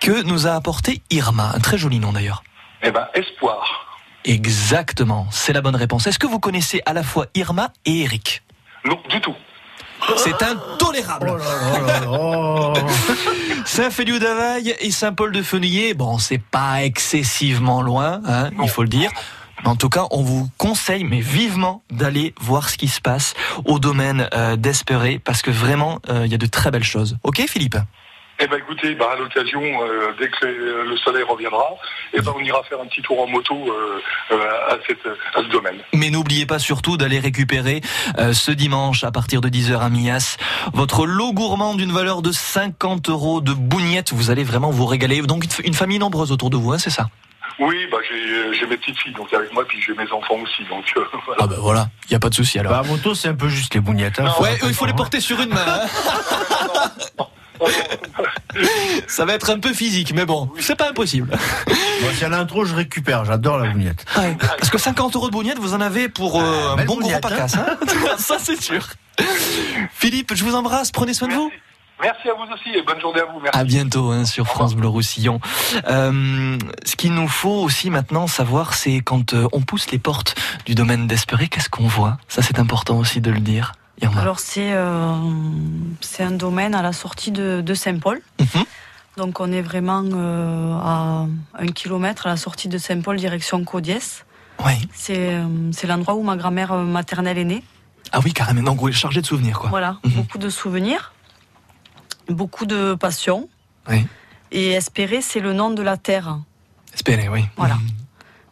[0.01, 1.53] que nous a apporté Irma?
[1.55, 2.43] Un très joli nom d'ailleurs.
[2.83, 3.87] Eh ben, espoir.
[4.25, 6.07] Exactement, c'est la bonne réponse.
[6.07, 8.43] Est-ce que vous connaissez à la fois Irma et Eric?
[8.85, 9.35] Non, du tout.
[10.17, 11.33] C'est intolérable.
[13.65, 18.89] Saint-Féliu d'Availle et Saint-Paul de Fenouillet, bon, c'est pas excessivement loin, hein, il faut le
[18.89, 19.11] dire.
[19.65, 23.79] En tout cas, on vous conseille, mais vivement, d'aller voir ce qui se passe au
[23.79, 27.17] domaine euh, d'Espéré, parce que vraiment, euh, il y a de très belles choses.
[27.25, 27.77] Ok, Philippe?
[28.39, 31.65] Eh ben, écoutez, bah, à l'occasion, euh, dès que le le soleil reviendra,
[32.13, 33.99] eh ben, on ira faire un petit tour en moto euh,
[34.31, 35.79] euh, à, cette, à ce domaine.
[35.95, 37.81] Mais n'oubliez pas surtout d'aller récupérer
[38.19, 40.37] euh, ce dimanche à partir de 10h à Mias
[40.75, 44.13] votre lot gourmand d'une valeur de 50 euros de bougnettes.
[44.13, 45.23] Vous allez vraiment vous régaler.
[45.23, 47.09] Donc une, une famille nombreuse autour de vous, hein, c'est ça?
[47.59, 50.63] Oui, bah, j'ai j'ai mes petites filles donc avec moi, puis j'ai mes enfants aussi.
[50.69, 51.41] Donc, euh, voilà.
[51.43, 52.73] Ah ben voilà, il n'y a pas de souci alors.
[52.73, 54.19] Bah, à moto, c'est un peu juste les bougnettes.
[54.21, 55.65] Hein, Ouais, il faut les porter sur une main.
[55.67, 55.87] hein.
[59.09, 61.31] Ça va être un peu physique, mais bon, c'est pas impossible.
[62.03, 63.25] Moi, a un trop, je récupère.
[63.25, 64.05] J'adore la bougnette.
[64.15, 67.03] Parce que 50 euros de bougnette, vous en avez pour euh, un belle bon gros
[67.03, 67.57] bougnette, pacasse.
[67.57, 67.79] Hein
[68.19, 68.87] Ça, c'est sûr.
[69.95, 70.91] Philippe, je vous embrasse.
[70.93, 71.51] Prenez soin de vous.
[72.03, 73.41] Merci à vous aussi et bonne journée à vous.
[73.41, 73.59] Merci.
[73.59, 75.41] À bientôt hein, sur France Bleu Roussillon.
[75.89, 80.35] Euh, ce qu'il nous faut aussi maintenant savoir, c'est quand euh, on pousse les portes
[80.67, 82.19] du domaine d'Espéré, qu'est-ce qu'on voit?
[82.29, 83.73] Ça, c'est important aussi de le dire.
[84.03, 84.21] Irma.
[84.21, 85.15] Alors c'est euh,
[86.03, 88.21] c'est un domaine à la sortie de, de Saint-Paul.
[88.41, 88.65] Mhm.
[89.17, 91.25] Donc on est vraiment euh, à
[91.59, 94.27] un kilomètre à la sortie de Saint-Paul direction Caudiès.
[94.67, 94.73] Oui.
[94.93, 97.65] C'est euh, c'est l'endroit où ma grand-mère maternelle est née.
[98.13, 98.63] Ah oui, carrément.
[98.63, 99.71] Donc, chargé de souvenirs, quoi.
[99.71, 100.13] Voilà, Mhm.
[100.13, 101.13] beaucoup de souvenirs,
[102.29, 103.49] beaucoup de passion.
[103.89, 104.07] Oui.
[104.53, 106.39] Et espérer, c'est le nom de la terre.
[106.95, 107.45] Espérez, oui.
[107.57, 107.77] Voilà.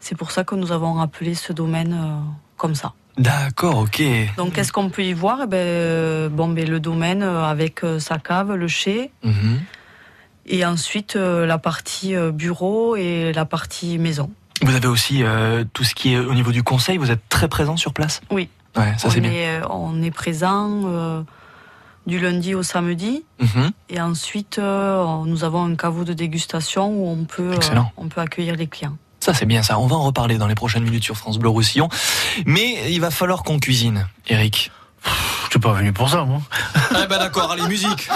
[0.01, 2.19] C'est pour ça que nous avons appelé ce domaine euh,
[2.57, 2.93] comme ça.
[3.17, 4.03] D'accord, ok.
[4.37, 5.41] Donc, qu'est-ce qu'on peut y voir?
[5.45, 9.61] Eh ben, euh, bon, ben, Le domaine euh, avec sa cave, le chai, Mhm.
[10.47, 14.31] et ensuite la partie bureau et la partie maison.
[14.63, 16.99] Vous avez aussi euh, tout ce qui est au niveau du conseil.
[16.99, 18.21] Vous êtes très présent sur place?
[18.31, 18.49] Oui.
[18.77, 19.31] Ouais, ça on, c'est bien.
[19.31, 21.23] est, on est présent euh,
[22.07, 23.25] du lundi au samedi.
[23.41, 23.71] Mhm.
[23.91, 28.21] Et ensuite, euh, nous avons un caveau de dégustation où on peut, euh, on peut
[28.21, 28.97] accueillir les clients.
[29.21, 29.79] Ça c'est bien ça.
[29.79, 31.89] On va en reparler dans les prochaines minutes sur France Bleu Roussillon.
[32.45, 34.71] Mais il va falloir qu'on cuisine, Eric.
[35.55, 36.41] Je suis pas venu pour ça, moi.
[36.93, 38.09] Ah ben d'accord, allez, musique.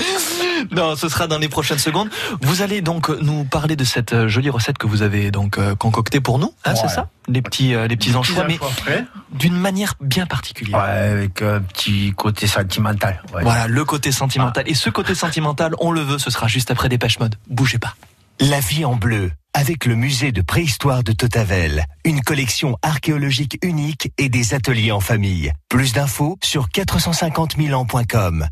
[0.72, 2.08] non, ce sera dans les prochaines secondes.
[2.40, 5.74] Vous allez donc nous parler de cette euh, jolie recette que vous avez donc euh,
[5.74, 7.10] concoctée pour nous, hein, c'est ça?
[7.28, 9.04] Les petits, euh, les petits anchois, mais anchois frais.
[9.30, 10.78] d'une manière bien particulière.
[10.78, 13.22] Ouais, avec un petit côté sentimental.
[13.34, 13.42] ouais.
[13.42, 14.64] Voilà, le côté sentimental.
[14.66, 17.34] Et ce côté sentimental, on le veut, ce sera juste après Dépêche Mode.
[17.50, 17.94] Bougez pas.
[18.40, 24.12] La vie en bleu, avec le musée de préhistoire de Totavel, une collection archéologique unique
[24.18, 25.52] et des ateliers en famille.
[25.68, 28.46] Plus d'infos sur 450 000 ans.com.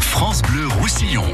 [0.00, 1.24] France Bleu Roussillon.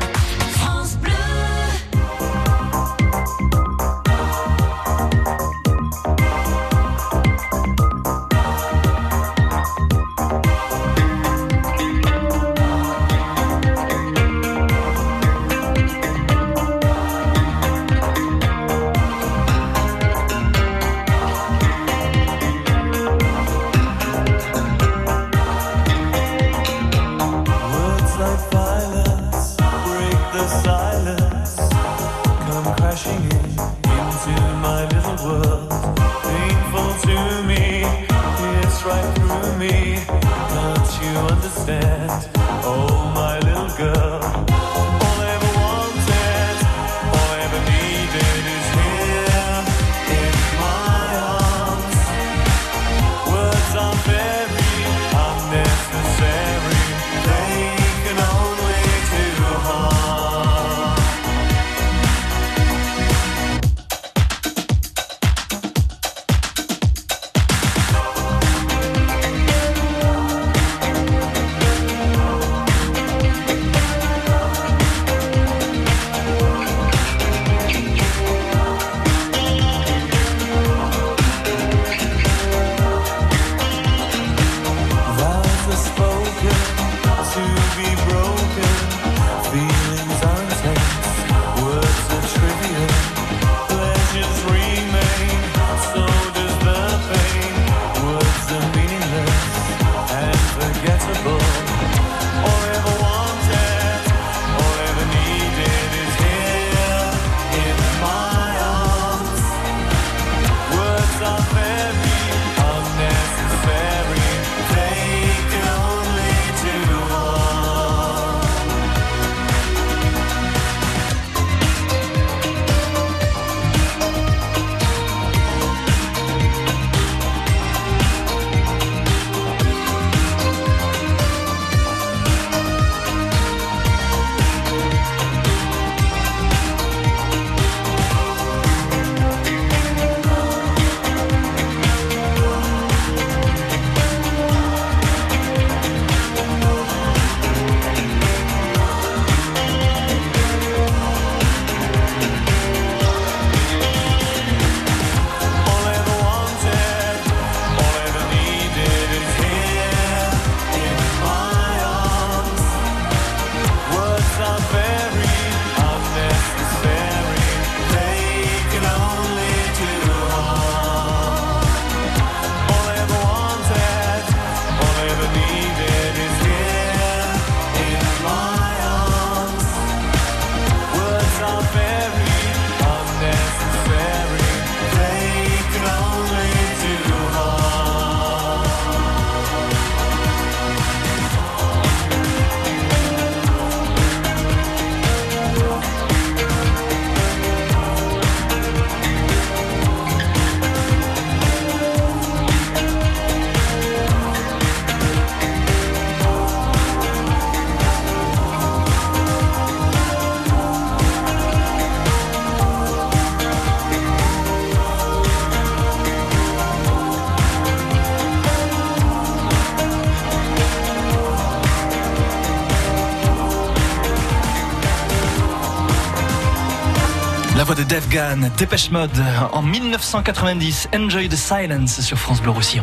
[228.11, 232.83] Gann, Dépêche Mode, en 1990, Enjoy the Silence sur France Bleu Roussillon.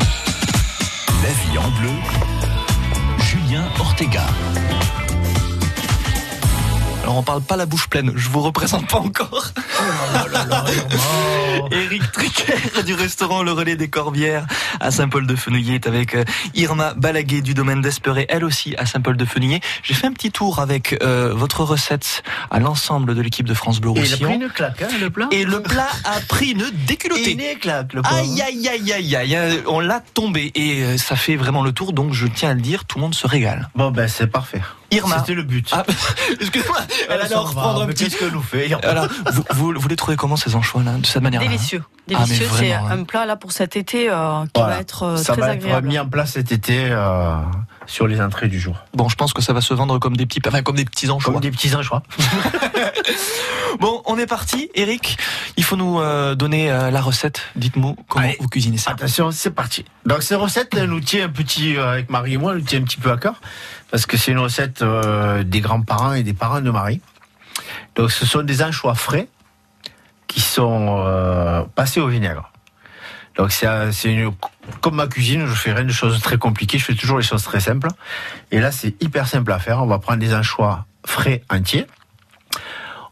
[1.21, 1.91] La vie en bleu,
[3.19, 4.25] Julien Ortega.
[7.13, 9.51] Alors on parle pas la bouche pleine, je vous représente pas encore.
[11.69, 14.47] Eric Tricker du restaurant Le Relais des Corbières
[14.79, 16.23] à Saint-Paul-de-Fenouillet est avec euh,
[16.55, 19.61] Irma Balaguet du domaine d'Esperet, elle aussi à Saint-Paul-de-Fenouillet.
[19.83, 23.79] J'ai fait un petit tour avec euh, votre recette à l'ensemble de l'équipe de France
[23.79, 24.29] Bleu Et il a Roussillon.
[24.29, 27.33] pris une claque, hein, le plat Et le plat a pris une déculottée.
[27.33, 28.15] Une claque, le pauvre.
[28.15, 31.93] Aïe aïe aïe aïe aïe, on l'a tombé et euh, ça fait vraiment le tour
[31.93, 33.69] donc je tiens à le dire, tout le monde se régale.
[33.75, 34.61] Bon, ben, c'est parfait.
[34.93, 35.19] Irma.
[35.19, 35.69] C'était le but.
[35.71, 35.83] Ah,
[36.39, 36.77] excuse-moi,
[37.09, 38.05] elle allait en va, reprendre un petit.
[38.05, 38.69] Qu'est-ce que nous fait
[39.31, 41.83] vous, vous, vous les trouvez comment ces anchois là de cette manière-là Délicieux.
[41.85, 42.83] Ah, Délicieux, c'est hein.
[42.89, 44.75] un plat là pour cet été euh, qui Voilà.
[44.75, 45.85] va être euh, Ça très va agréable.
[45.87, 47.35] être mis en place cet été euh,
[47.85, 48.75] sur les entrées du jour.
[48.93, 51.09] Bon, je pense que ça va se vendre comme des petits, enfin, comme des petits
[51.09, 51.33] anchois.
[51.33, 52.03] Comme des petits anchois.
[53.79, 55.17] Bon, on est parti, Eric.
[55.57, 57.41] Il faut nous euh, donner euh, la recette.
[57.55, 58.37] Dites-moi comment Allez.
[58.39, 58.91] vous cuisinez ça.
[58.91, 59.83] Attention, c'est parti.
[60.05, 62.65] Donc cette recette, elle nous tient un petit, euh, avec Marie et moi, elle nous
[62.65, 63.41] tient un petit peu à cœur,
[63.91, 67.01] parce que c'est une recette des grands-parents et des parents de Marie.
[67.95, 69.27] Donc ce sont des anchois frais
[70.27, 72.52] qui sont passés au vinaigre.
[73.35, 73.65] Donc c'est
[74.05, 74.31] une
[74.81, 77.43] comme ma cuisine, je fais rien de choses très compliquées, je fais toujours les choses
[77.43, 77.87] très simples.
[78.51, 79.81] Et là, c'est hyper simple à faire.
[79.81, 81.87] On va prendre des anchois frais entiers.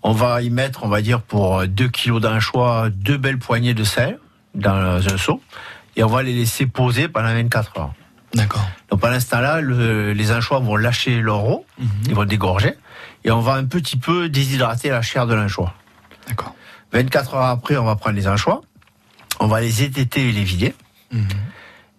[0.03, 3.83] On va y mettre, on va dire, pour 2 kilos d'anchois, deux belles poignées de
[3.83, 4.19] sel
[4.55, 4.73] dans
[5.07, 5.41] un seau.
[5.95, 7.93] Et on va les laisser poser pendant 24 heures.
[8.33, 8.65] D'accord.
[8.89, 11.65] Donc pendant ce temps-là, le- les anchois vont lâcher leur eau,
[12.07, 12.75] ils vont dégorger,
[13.25, 15.73] et on va un petit peu déshydrater la chair de l'anchois.
[16.29, 16.55] D'accord.
[16.93, 18.61] 24 heures après, on va prendre les anchois,
[19.39, 20.73] on va les étêter et les vider.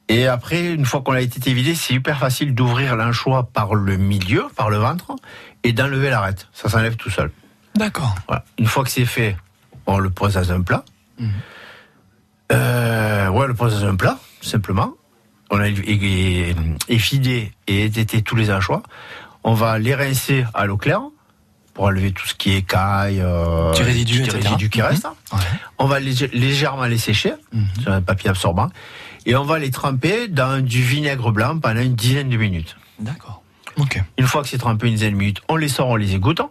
[0.09, 3.97] Et après, une fois qu'on a étêté vidé, c'est hyper facile d'ouvrir l'anchois par le
[3.97, 5.14] milieu, par le ventre,
[5.64, 6.49] et d'enlever l'arête.
[6.53, 7.31] Ça s'enlève tout seul.
[7.77, 8.14] D'accord.
[8.27, 8.45] Voilà.
[8.59, 9.37] Une fois que c'est fait,
[9.87, 10.85] on le pose dans un plat.
[12.53, 14.92] Euh, ouais, on le pose dans un plat, simplement.
[15.51, 15.75] On a é-
[16.51, 16.55] é-
[16.88, 18.83] effidé et étêté tous les anchois.
[19.45, 21.03] On va les rincer à l'eau claire
[21.74, 24.42] pour enlever tout ce qui est écaille, euh, Petit résidu, petit etc.
[24.48, 24.87] résidu qui Mhm.
[24.87, 25.06] reste.
[25.78, 27.32] On va légèrement les sécher
[27.80, 28.68] sur un papier absorbant
[29.26, 32.76] et on va les tremper dans du vinaigre blanc pendant une dizaine de minutes.
[32.98, 33.42] D'accord.
[34.18, 36.42] Une fois que c'est trempé une dizaine de minutes, on les sort, on les égoutte.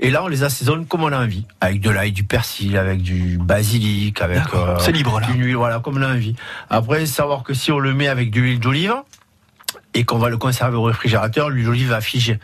[0.00, 1.44] Et là, on les assaisonne comme on a envie.
[1.60, 4.36] Avec de l'ail, du persil, avec du basilic, avec.
[4.36, 4.80] D'accord.
[4.80, 5.26] C'est libre, là.
[5.34, 6.36] Une huile, voilà, comme on a envie.
[6.70, 8.94] Après, savoir que si on le met avec de l'huile d'olive
[9.94, 12.38] et qu'on va le conserver au réfrigérateur, l'huile d'olive va figer.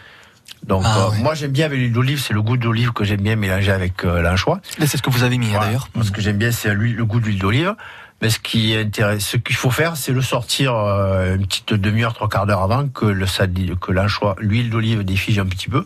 [0.67, 1.19] Donc, Ah, euh, ouais.
[1.23, 4.05] moi, j'aime bien avec l'huile d'olive, c'est le goût d'olive que j'aime bien mélanger avec
[4.05, 4.61] euh, l'anchois.
[4.79, 5.67] Là, c'est ce que vous avez mis, Voilà.
[5.67, 5.89] d'ailleurs.
[6.03, 7.75] Ce que j'aime bien, c'est le goût de l'huile d'olive.
[8.23, 11.75] Mais ce qui est intéressant, ce qu'il faut faire, c'est le sortir euh, une petite
[11.75, 13.27] demi-heure, trois quarts d'heure avant que le
[13.75, 15.85] que l'anchois, l'huile d'olive défige un petit peu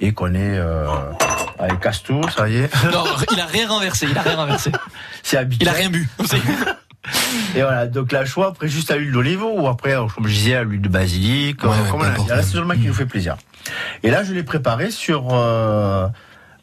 [0.00, 0.86] et qu'on est euh,
[1.58, 2.70] avec Castou, ça y est.
[2.92, 4.72] Non, il a rien renversé, il a rien renversé.
[5.22, 5.68] c'est habituel.
[5.68, 6.08] Il a rien bu.
[7.54, 10.64] Et voilà, donc l'anchois, après juste à l'huile d'olive ou après, comme je disais, à
[10.64, 12.34] l'huile de basilic, Ouais, euh, ouais, comme on a n'importe dit.
[12.34, 13.36] l'assaisonnement qui nous fait plaisir.
[14.02, 16.08] Et là, je l'ai préparé sur euh,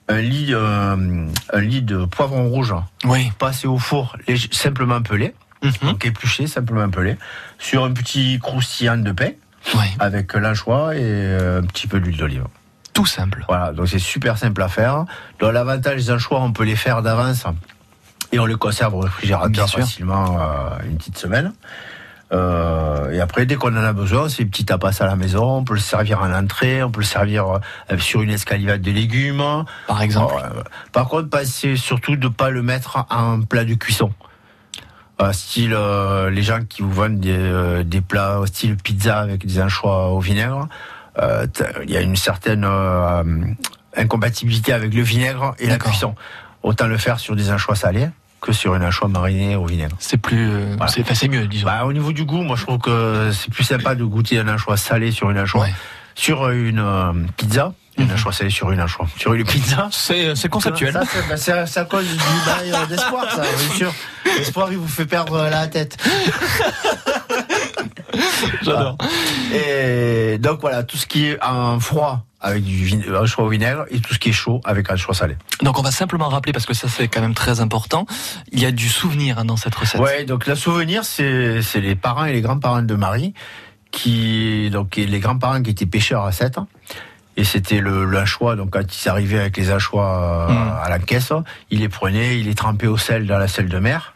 [0.08, 2.74] un lit, euh, un lit de poivron rouge.
[3.06, 3.32] Oui.
[3.40, 4.18] Passé au four,
[4.52, 5.34] simplement pelé.
[5.64, 5.72] Mhm.
[5.84, 7.18] Donc épluché, simplement pelé.
[7.58, 9.32] Sur un petit croustillant de pain.
[10.00, 12.44] Avec l'anchois et euh, un petit peu d'huile d'olive.
[12.92, 13.46] Tout simple.
[13.48, 15.06] Voilà, donc c'est super simple à faire.
[15.40, 17.46] Donc l'avantage des anchois, on peut les faire d'avance
[18.34, 21.54] et on les conserve au réfrigérateur facilement euh, une petite semaine.
[22.34, 25.58] Euh, et après, dès qu'on en a besoin, c'est petit tapas à la maison.
[25.58, 27.48] On peut le servir en entrée, on peut le servir
[27.92, 29.44] euh, sur une escalivade de légumes.
[29.88, 30.36] Par exemple.
[30.38, 34.12] Euh, par contre, pensez surtout de pas le mettre en plat de cuisson.
[35.22, 35.78] Euh, style
[36.32, 40.68] les gens qui vous vendent des, des plats style pizza avec des anchois au vinaigre.
[41.18, 42.68] Il y a une certaine
[43.96, 46.16] incompatibilité avec le vinaigre et la cuisson.
[46.64, 48.10] Autant le faire sur des anchois salés
[48.44, 49.96] que sur une anchois marinée au vinaigre.
[50.00, 51.66] C'est plus, euh, c'est, c'est mieux, disons.
[51.66, 54.48] Bah, au niveau du goût, moi je trouve que c'est plus sympa de goûter un
[54.50, 55.68] anchois salé sur une anchois.
[56.16, 59.08] Sur une euh, pizza, une anchois salée sur une anchois.
[59.18, 59.88] Sur une pizza.
[59.92, 60.94] C'est, c'est conceptuel.
[60.94, 63.94] Ça, c'est, c'est- c'est à cause du bail euh, d'espoir, ça, bien sûr.
[64.38, 65.98] L'espoir, il vous fait perdre euh, la tête.
[68.62, 68.98] J'adore.
[69.54, 73.86] Et donc voilà, tout ce qui est en froid avec du euh, anchois au vinaigre
[73.90, 75.38] et tout ce qui est chaud avec un anchois salé.
[75.62, 78.06] Donc on va simplement rappeler, parce que ça c'est quand même très important,
[78.52, 80.02] il y a du souvenir hein, dans cette recette.
[80.02, 83.34] Ouais, donc le souvenir, c'est les parents et les grands-parents de Marie,
[83.92, 86.68] qui donc les grands-parents qui étaient pêcheurs à 7 ans.
[87.36, 90.74] Et c'était le l'anchois, donc quand ils arrivaient avec les anchois euh, Mm.
[90.84, 91.32] à la caisse,
[91.72, 94.14] ils les prenaient, ils les trempaient au sel dans la sel de mer.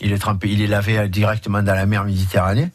[0.00, 2.70] Il est trempé, il est lavé directement dans la mer Méditerranée.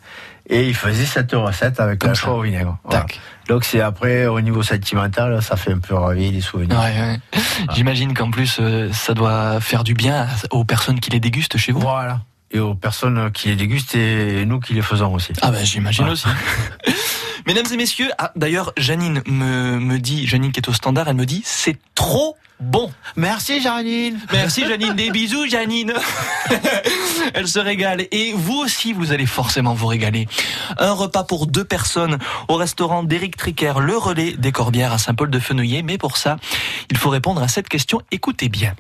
[0.50, 2.78] Et il faisait cette recette avec la choix au vinaigre.
[2.84, 3.06] Voilà.
[3.48, 6.80] Donc c'est après, au niveau sentimental, ça fait un peu raviver les souvenirs.
[6.80, 7.42] Ouais, ouais.
[7.74, 11.72] J'imagine qu'en plus, euh, ça doit faire du bien aux personnes qui les dégustent chez
[11.72, 11.80] vous.
[11.80, 12.22] Voilà.
[12.52, 15.32] Et aux personnes qui les dégustent et nous qui les faisons aussi.
[15.42, 16.28] Ah ben j'imagine aussi.
[17.46, 21.16] Mesdames et messieurs, ah, d'ailleurs Janine me, me dit, Janine qui est au standard, elle
[21.16, 22.92] me dit c'est trop bon.
[23.16, 24.20] Merci Janine.
[24.32, 25.94] Merci Janine, des bisous Janine.
[27.34, 30.28] elle se régale et vous aussi vous allez forcément vous régaler.
[30.78, 35.82] Un repas pour deux personnes au restaurant d'Éric Tricker, le relais des Corbières à Saint-Paul-de-Fenouillet.
[35.82, 36.38] Mais pour ça,
[36.90, 38.02] il faut répondre à cette question.
[38.12, 38.76] Écoutez bien.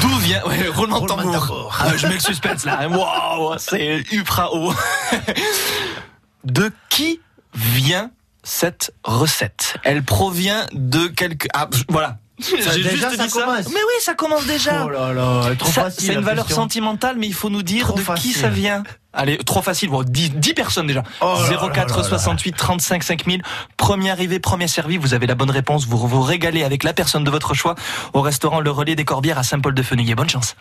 [0.00, 1.76] D'où vient ouais, roulement de tambour.
[1.78, 2.88] Ah, je mets le suspense là.
[2.88, 4.72] Waouh, c'est ultra haut.
[6.44, 7.20] de qui
[7.54, 8.10] vient
[8.42, 9.76] cette recette?
[9.84, 12.18] Elle provient de quelque ah voilà.
[12.40, 13.40] Ça, J'ai déjà, juste dit ça.
[13.42, 13.66] commence.
[13.68, 14.84] Mais oui, ça commence déjà.
[14.84, 16.62] Oh là là, trop Ça, facile, C'est une valeur question.
[16.64, 18.82] sentimentale, mais il faut nous dire Trop de qui ça vient.
[19.12, 19.90] Allez, trop facile.
[19.90, 21.04] Bon, 10, 10 personnes déjà.
[21.20, 22.08] Oh là 04 là là.
[22.08, 23.42] 68 35 5000.
[23.76, 24.96] Premier arrivé, premier servi.
[24.96, 25.86] Vous avez la bonne réponse.
[25.86, 27.76] Vous vous régalez avec la personne de votre choix
[28.12, 30.16] au restaurant Le Relais des Corbières à Saint-Paul-de-Fenouillet.
[30.16, 30.56] Bonne chance.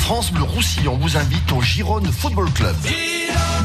[0.00, 2.74] France Bleu Roussillon vous invite au Gironde Football Club.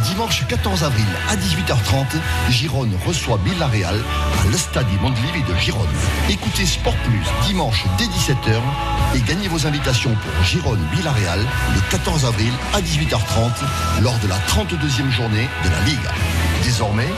[0.01, 2.05] Dimanche 14 avril à 18h30,
[2.49, 5.87] Gironde reçoit Villarreal à l'Estadi Mondlivi de Gironde.
[6.29, 8.59] Écoutez Sport Plus dimanche dès 17h
[9.15, 14.37] et gagnez vos invitations pour Gironde Villarreal le 14 avril à 18h30 lors de la
[14.47, 16.09] 32e journée de la Ligue.
[16.63, 17.09] Désormais,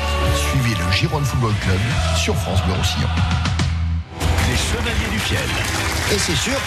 [0.49, 1.79] suivez le Gironde Football Club
[2.17, 3.07] sur France Bleu Roussillon.
[4.47, 5.39] Les Chevaliers du Fiel.
[6.13, 6.59] Et c'est sûr.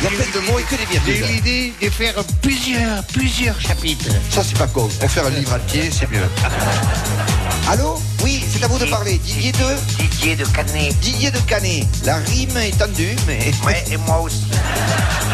[0.00, 1.34] Il y a plein de mots et que des J'ai virgules.
[1.34, 4.06] l'idée de faire plusieurs, plusieurs chapitres.
[4.30, 4.88] Ça, c'est pas con.
[4.98, 6.24] Pour faire un livre entier, c'est mieux.
[7.68, 8.00] Allô?
[8.22, 9.18] Oui, c'est à vous de parler.
[9.18, 9.58] Didier de?
[9.98, 10.98] Didier de Canet.
[11.00, 11.86] Didier de Canet.
[12.04, 13.50] La rime est tendue, mais.
[13.66, 14.46] Ouais, et moi aussi.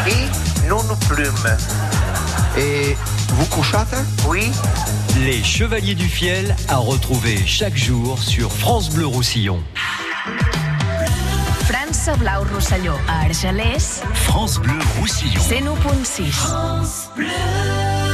[0.07, 1.57] Et non nous plumes.
[2.57, 2.97] Et
[3.29, 3.95] vous couchâtes
[4.27, 4.51] Oui.
[5.21, 9.63] Les Chevaliers du Fiel à retrouver chaque jour sur France Bleu Roussillon.
[11.67, 15.41] França Blau Rosselló, a Argelers, France Bleu Roussillon.
[15.41, 16.53] 101.6.
[16.53, 18.06] On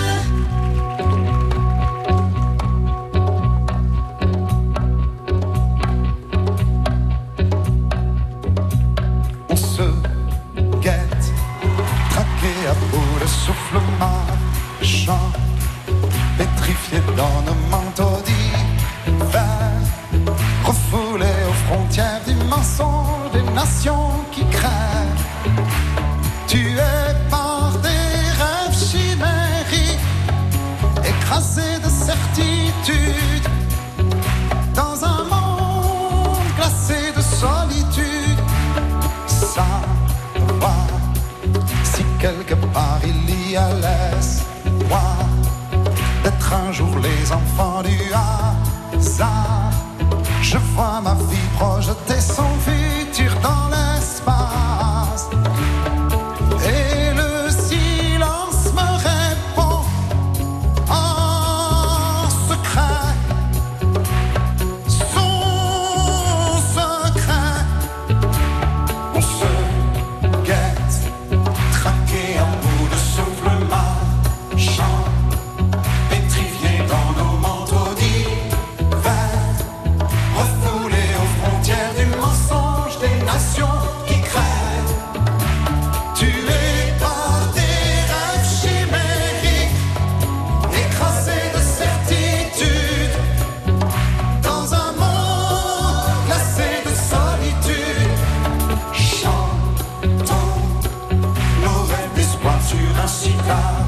[103.46, 103.83] sur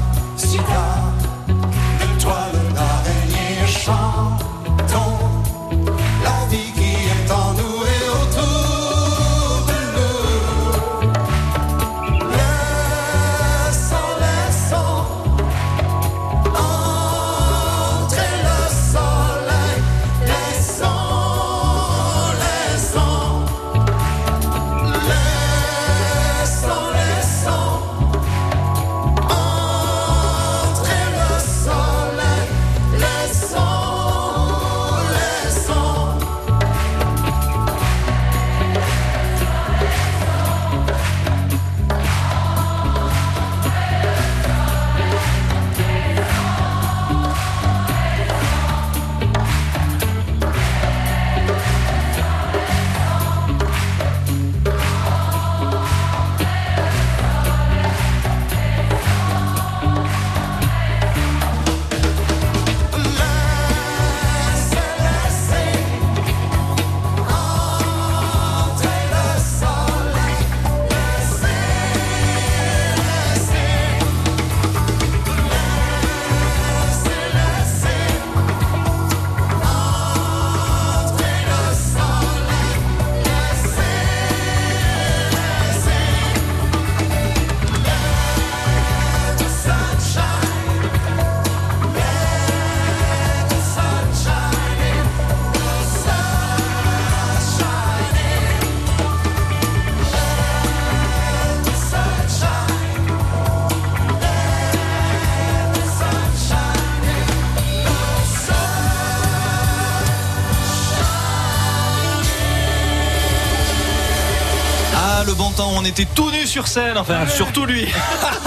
[115.86, 117.86] était tout nus sur scène, enfin surtout lui.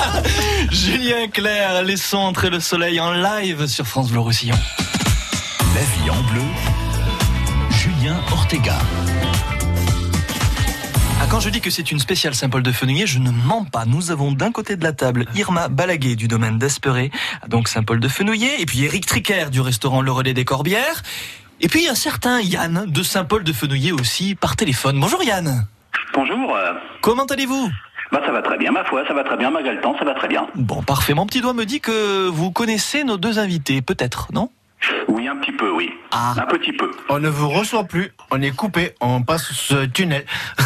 [0.71, 4.57] Julien Clerc, laissons entrer le soleil en live sur France Bleu Roussillon.
[5.73, 6.41] La vie en bleu,
[7.71, 8.77] Julien Ortega.
[11.21, 13.85] Ah, quand je dis que c'est une spéciale Saint-Paul de Fenouillet, je ne mens pas.
[13.85, 17.09] Nous avons d'un côté de la table Irma Balaguet du domaine d'Esperé,
[17.47, 21.03] donc Saint-Paul de Fenouillet, et puis Eric Triquer du restaurant Le Relais des Corbières.
[21.61, 24.99] Et puis un certain Yann de Saint-Paul de Fenouillet aussi par téléphone.
[24.99, 25.65] Bonjour Yann.
[26.13, 26.57] Bonjour.
[27.01, 27.69] Comment allez-vous?
[28.11, 30.03] Bah, ça va très bien, ma foi, ça va très bien, malgré le temps, ça
[30.03, 30.47] va très bien.
[30.55, 31.13] Bon, parfait.
[31.13, 34.49] Mon petit doigt me dit que vous connaissez nos deux invités, peut-être, non?
[35.07, 35.91] Oui, un petit peu, oui.
[36.11, 36.33] Ah.
[36.37, 36.89] Un petit peu.
[37.09, 40.25] On ne vous reçoit plus, on est coupé, on passe ce tunnel.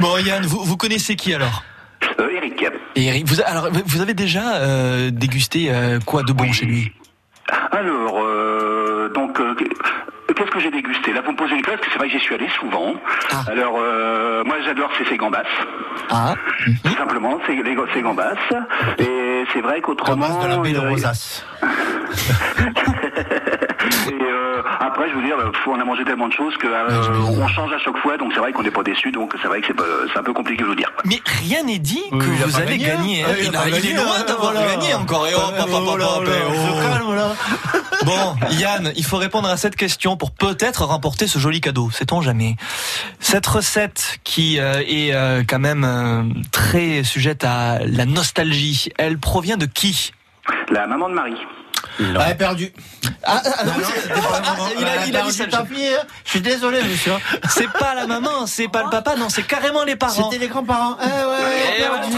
[0.00, 1.62] bon, Yann, vous, vous connaissez qui alors?
[2.18, 2.64] Euh, Eric.
[2.96, 6.92] Eric, vous, alors, vous avez déjà euh, dégusté euh, quoi de bon chez lui?
[7.70, 8.17] Alors,
[10.58, 12.48] que j'ai dégusté Là, vous me posez une que c'est vrai que j'y suis allé
[12.58, 12.94] souvent.
[13.30, 13.44] Ah.
[13.50, 15.42] Alors, euh, moi, j'adore ces, ces gambas.
[16.10, 16.34] Ah.
[16.84, 18.34] Tout simplement, c'est les ces gambas.
[18.98, 20.28] Et c'est vrai qu'autrement...
[20.28, 21.44] Gambas de la baie de euh, Rosas.
[24.08, 27.40] Et euh, après, je veux dire, pff, on a mangé tellement de choses que euh,
[27.40, 29.60] on change à chaque fois, donc c'est vrai qu'on n'est pas déçu, donc c'est vrai
[29.60, 30.90] que c'est pas- c'est un peu compliqué de vous dire.
[31.04, 33.26] Mais rien n'est dit que il a vous allez gagné, hein.
[33.26, 33.26] gagner.
[33.26, 34.74] Ah, il a il, il gagné, est loin hein, d'avoir voilà.
[34.74, 35.26] gagné encore.
[35.26, 36.52] Et hop, hop, hop, hop, hop, et oh.
[36.52, 37.28] Se calme là.
[38.04, 41.90] Bon, Yann, il faut répondre à cette question pour peut-être remporter ce joli cadeau.
[41.90, 42.56] Sait-on jamais?
[43.20, 46.22] Cette recette qui euh, est euh, quand même euh,
[46.52, 50.12] très sujette à la nostalgie, elle provient de qui?
[50.70, 51.36] La maman de Marie.
[51.98, 52.72] Elle est perdue.
[53.24, 53.72] Ah, ah, non,
[54.78, 56.02] il a, il a perdu hein.
[56.24, 57.12] Je suis désolé, monsieur.
[57.48, 60.30] C'est pas la maman, c'est pas le papa, non, c'est carrément les parents.
[60.30, 60.96] C'était les grands-parents.
[61.02, 62.16] Eh ouais, Eh perdu.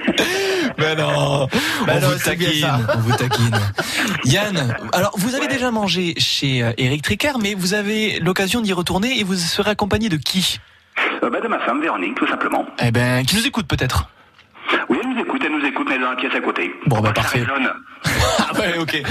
[0.78, 1.46] Mais non,
[1.86, 2.78] Ben on non, vous taquine, ça.
[2.94, 3.50] on vous taquine.
[4.24, 8.72] Yann, alors vous avez déjà mangé chez euh, Eric Tricker, mais vous avez l'occasion d'y
[8.72, 10.58] retourner et vous serez accompagné de qui?
[11.22, 12.66] Euh, bah, de ma femme, Véronique, tout simplement.
[12.82, 14.08] Eh ben, qui nous écoute peut-être
[14.88, 16.70] Oui, elle nous écoute, elle nous écoute, mais elle est dans la pièce à côté.
[16.86, 17.44] Bon, bah parfait.
[18.02, 19.02] Ah ouais, ok.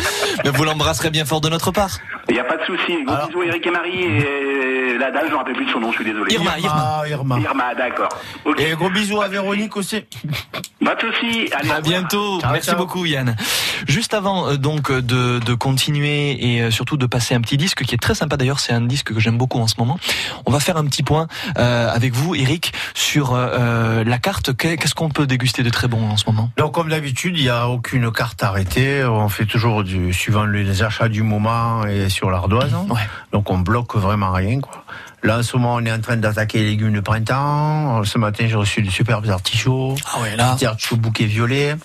[0.43, 1.91] Mais vous l'embrasserez bien fort de notre part.
[2.27, 3.03] Il n'y a pas de souci.
[3.05, 4.03] Gros bisous, Eric et Marie.
[4.03, 6.33] Et la dame, je ne me rappelle plus de son nom, je suis désolé.
[6.33, 7.03] Irma, Irma.
[7.07, 7.39] Irma.
[7.39, 8.09] Irma, d'accord.
[8.45, 8.59] Ok.
[8.59, 10.03] Et gros bisous à Véronique aussi.
[10.83, 11.49] Pas de souci.
[11.53, 12.39] Allez, À bientôt.
[12.41, 12.77] Ciao, Merci ciao.
[12.79, 13.35] beaucoup, Yann.
[13.87, 17.83] Juste avant euh, donc de, de continuer et euh, surtout de passer un petit disque
[17.83, 19.99] qui est très sympa d'ailleurs, c'est un disque que j'aime beaucoup en ce moment.
[20.45, 24.55] On va faire un petit point euh, avec vous, Eric, sur euh, la carte.
[24.57, 27.43] Qu'est- Qu'est-ce qu'on peut déguster de très bon en ce moment Donc, comme d'habitude, il
[27.43, 29.03] n'y a aucune carte arrêtée.
[29.05, 32.73] On fait toujours du, suivant les achats du moment et sur l'ardoise.
[32.89, 33.01] Ouais.
[33.33, 34.83] Donc, on bloque vraiment rien, quoi.
[35.21, 38.01] Là, en ce moment, on est en train d'attaquer les légumes de printemps.
[38.05, 39.95] Ce matin, j'ai reçu de superbes artichauts.
[40.15, 40.53] Ah ouais, là.
[40.53, 41.75] Petits artichauts bouquet violet.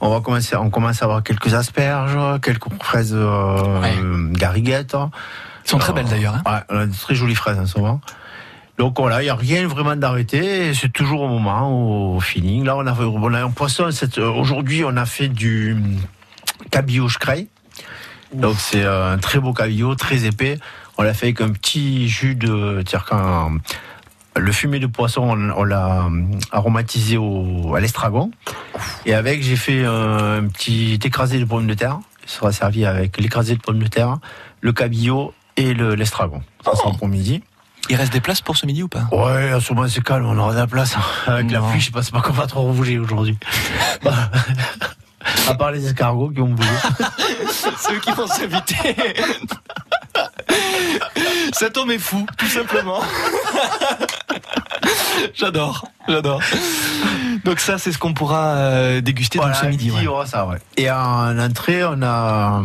[0.00, 3.94] On va commencer, on commence à avoir quelques asperges, quelques fraises euh, Ouais.
[4.32, 4.96] gariguettes.
[5.66, 6.36] Ils sont très belles d'ailleurs.
[6.36, 6.42] hein.
[6.50, 8.00] Ouais, on a de très jolies fraises en ce moment.
[8.80, 10.72] Donc voilà, il n'y a rien vraiment d'arrêté.
[10.72, 12.64] C'est toujours au moment, au feeling.
[12.64, 13.90] Là, on a, on a un poisson.
[14.16, 15.76] euh, Aujourd'hui, on a fait du
[16.70, 17.48] cabillaud creille.
[18.32, 20.58] Donc c'est euh, un très beau cabillaud, très épais.
[20.96, 22.82] On l'a fait avec un petit jus de...
[23.06, 23.52] Quand
[24.34, 28.30] le fumet de poisson, on, on l'a euh, aromatisé au, à l'estragon.
[29.04, 31.98] Et avec, j'ai fait un petit écrasé de pommes de terre.
[32.24, 34.16] Il sera servi avec l'écrasé de pommes de terre,
[34.62, 36.40] le cabillaud et le- l'estragon.
[36.64, 37.42] Ça sera pour midi.
[37.88, 39.08] Il reste des places pour ce midi ou pas?
[39.10, 40.94] Ouais, en ce moment c'est calme, on aura de la place.
[41.26, 43.36] Avec la pluie, je pense pas qu'on va trop bouger aujourd'hui.
[45.48, 46.68] à part les escargots qui ont bougé.
[47.78, 48.94] Ceux qui vont s'inviter.
[51.52, 53.00] Cet homme est fou, tout simplement.
[55.34, 56.40] j'adore, j'adore.
[57.44, 59.90] Donc ça, c'est ce qu'on pourra euh, déguster donc Voilà, ce midi.
[59.90, 60.06] ouais.
[60.06, 60.58] on aura ça, ouais.
[60.76, 62.62] Et en entrée, on a.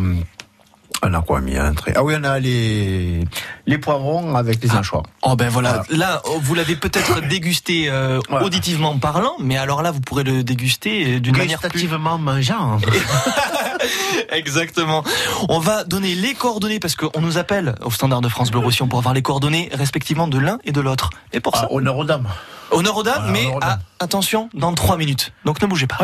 [1.02, 3.20] On a quoi mis en entrée Ah oui, on a les,
[3.66, 5.02] les poivrons avec les anchois.
[5.22, 8.44] Oh ben voilà, là vous l'avez peut-être dégusté euh, Voilà.
[8.46, 12.78] auditivement parlant, mais alors là vous pourrez le déguster euh, d'une manière plus mangeant.
[14.32, 15.04] Exactement.
[15.48, 18.88] On va donner les coordonnées parce qu'on nous appelle au standard de France Bleu Roussillon
[18.88, 21.10] pour avoir les coordonnées respectivement de l'un et de l'autre.
[21.32, 22.26] Et pour ça, Ah, honneur aux dames.
[22.70, 23.78] Honneur aux dames, Voilà, mais ah, dames.
[24.00, 25.32] attention, dans trois minutes.
[25.44, 25.96] Donc ne bougez pas.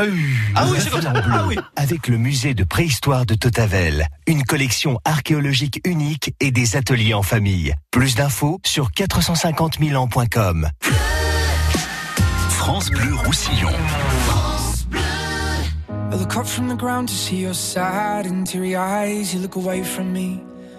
[0.54, 1.12] Ah oui, c'est comme ça.
[1.14, 1.58] Ah oui.
[1.76, 7.22] Avec le musée de préhistoire de Totavel, une collection archéologique unique et des ateliers en
[7.22, 7.74] famille.
[7.90, 10.68] Plus d'infos sur 450 000 ans.com.
[12.48, 13.70] France Bleu Roussillon.
[16.12, 19.32] I look up from the ground to see your sad and teary eyes.
[19.34, 20.40] You look away from me,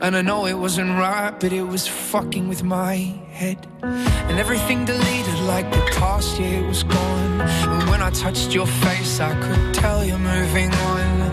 [0.00, 2.94] And I know it wasn't right, but it was fucking with my
[3.32, 3.66] head.
[3.82, 7.40] And everything deleted like the past year was gone.
[7.40, 11.30] And when I touched your face, I could tell you're moving on.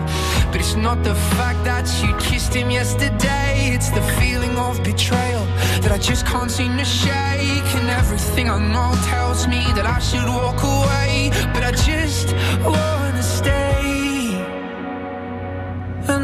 [0.50, 5.44] But it's not the fact that you kissed him yesterday, it's the feeling of betrayal
[5.82, 7.68] that I just can't seem to shake.
[7.78, 12.32] And everything I know tells me that I should walk away, but I just
[12.64, 13.67] wanna stay.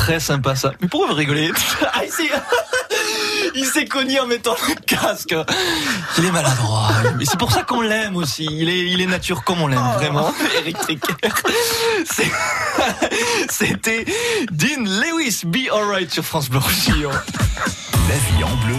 [0.00, 0.72] très sympa ça.
[0.80, 1.50] Mais pourquoi vous rigolez
[1.92, 2.30] Ah, il s'est-
[3.56, 5.34] Il s'est cogné en mettant le casque.
[6.18, 6.88] Il est maladroit.
[7.18, 8.46] Mais c'est pour ça qu'on l'aime aussi.
[8.50, 10.32] Il est, il est nature comme on l'aime, vraiment.
[10.60, 11.14] Eric Tricker.
[12.10, 12.30] C'est-
[13.50, 14.04] C'était
[14.52, 17.10] Dean Lewis, Be Alright sur France Bleu Roussillon.
[17.10, 18.76] La vie en bleu,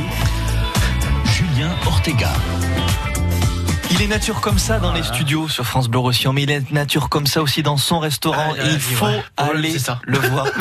[1.25, 2.31] Julien Ortega.
[3.91, 6.71] Il est nature comme ça dans les studios sur France Bleu Roussillon, mais il est
[6.71, 8.53] nature comme ça aussi dans son restaurant.
[8.57, 9.23] Ah, il faut ouais.
[9.37, 9.99] Aller ça.
[10.05, 10.47] le voir.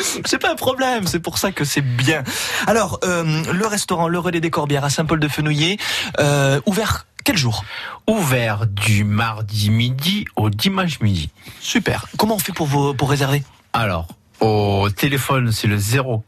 [0.24, 2.22] C'est pas un problème, c'est pour ça que c'est bien.
[2.66, 5.76] Alors, euh, le restaurant Le Relais des Corbières à Saint-Paul-de-Fenouillet,
[6.18, 7.64] euh, ouvert quel jour?
[8.06, 11.30] Ouvert du mardi midi au dimanche midi.
[11.60, 12.06] Super.
[12.16, 13.42] Comment on fait pour, vous, pour réserver?
[13.72, 14.08] Alors,
[14.40, 15.78] au téléphone, c'est le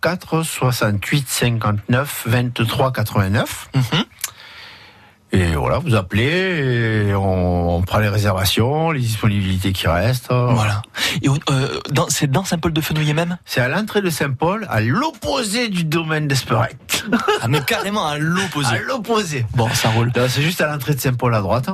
[0.01, 3.71] 04 68 59 23 89.
[5.35, 10.29] Et voilà, vous appelez, et on, on prend les réservations, les disponibilités qui restent.
[10.31, 10.83] Voilà.
[11.23, 13.39] Et euh, dans- c'est dans Saint-Paul-de-Fenouillet même?
[13.47, 17.07] C'est à l'entrée de Saint-Paul, à l'opposé du domaine d'Esperette.
[17.41, 18.75] Ah, mais carrément à l'opposé.
[18.75, 19.47] À l'opposé.
[19.55, 20.13] Bon, ça roule.
[20.29, 21.71] C'est juste à l'entrée de Saint-Paul à droite.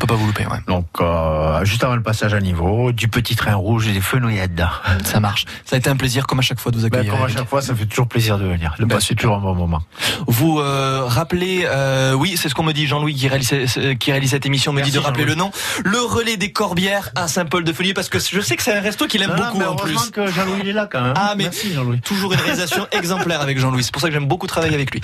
[0.00, 0.58] On peut pas vous louper, ouais.
[0.68, 4.68] Donc, euh, juste avant le passage à niveau, du petit train rouge et des fenouillades.
[5.04, 5.44] Ça marche.
[5.64, 7.14] Ça a été un plaisir, comme à chaque fois, de vous Ben, accueillir.
[7.16, 8.74] comme à chaque fois, ça fait toujours plaisir de venir.
[8.78, 9.82] De Ben, passer toujours un bon moment.
[10.28, 13.50] Vous euh, rappelez, euh, oui, c'est ce qu'on me dit, Jean-Louis qui réalise,
[13.98, 15.50] qui réalise cette émission, me dit de rappeler le nom.
[15.84, 19.20] Le relais des Corbières à Saint-Paul-de-Fenouillet, parce que je sais que c'est un resto qu'il
[19.22, 20.10] aime Non, beaucoup mais en plus.
[20.10, 21.14] que Jean-Louis est là quand même.
[21.16, 22.00] Ah, mais Merci Jean-Louis.
[22.02, 23.82] toujours une réalisation exemplaire avec Jean-Louis.
[23.82, 25.00] C'est pour ça que j'aime beaucoup travailler avec lui.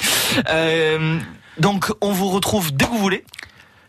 [0.50, 1.18] Euh,
[1.58, 3.24] donc, on vous retrouve dès que vous voulez.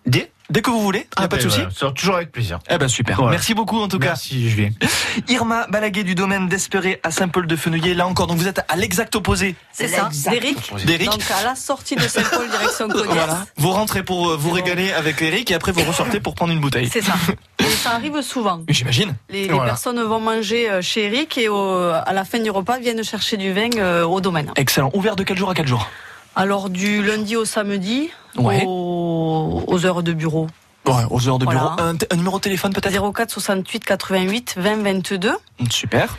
[0.05, 1.61] Dès Dès que vous voulez, y a Ah, pas de ben, souci.
[1.79, 2.59] voilà, toujours avec plaisir.
[2.69, 3.15] Eh ben super.
[3.17, 3.31] Voilà.
[3.31, 4.09] Merci beaucoup en tout cas.
[4.09, 4.69] Merci Julien.
[5.27, 7.93] Irma Balaguet du domaine d'Espéré à Saint-Paul-de-Fenouillet.
[7.95, 9.55] Là encore, donc vous êtes à l'exact opposé.
[9.73, 10.57] C'est ça, d'Eric.
[10.85, 11.09] D'Eric.
[11.09, 13.07] Donc à la sortie de Saint-Paul, direction Cognac.
[13.15, 13.45] Voilà.
[13.57, 16.59] Vous rentrez pour euh, vous régaler avec Eric et après vous ressortez pour prendre une
[16.61, 16.89] bouteille.
[16.91, 17.13] C'est ça.
[17.59, 18.61] Et ça arrive souvent.
[18.69, 19.15] J'imagine.
[19.29, 19.71] Les, les Voilà.
[19.71, 23.37] personnes vont manger euh, chez Eric et au- à la fin du repas viennent chercher
[23.37, 24.51] du vin euh, au domaine.
[24.55, 24.91] Excellent.
[24.93, 25.89] Ouvert de quel jour à quel jour?
[26.36, 28.63] Alors du lundi au samedi, Ouais.
[28.65, 30.47] aux, aux heures de bureau.
[30.86, 31.69] Ouais, aux heures de bureau.
[31.79, 33.11] Un, numéro de téléphone peut-être?
[33.13, 35.31] 04 68 88 20 22.
[35.69, 36.17] Super.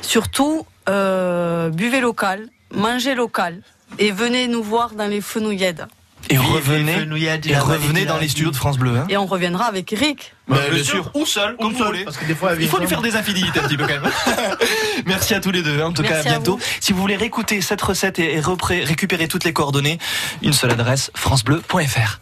[0.00, 3.62] Surtout, euh, buvez local, mangez local
[3.98, 5.86] et venez nous voir dans les fenouillades.
[6.30, 7.06] Et revenez,
[7.46, 8.96] et revenez dans les studios de France Bleu.
[8.96, 9.06] Hein.
[9.08, 10.34] Et on reviendra avec Eric.
[10.46, 11.10] Bah, bien, sûr.
[11.14, 12.04] ou seul, comme vous voulez.
[12.04, 14.10] Parce que des fois, il faut lui faire des infidélités un petit peu quand même.
[15.06, 15.80] Merci à tous les deux.
[15.80, 15.86] Hein.
[15.86, 16.58] En tout cas, à bientôt.
[16.80, 19.98] si vous voulez réécouter cette recette et récupérer toutes les coordonnées,
[20.42, 22.20] une seule adresse francebleu.fr.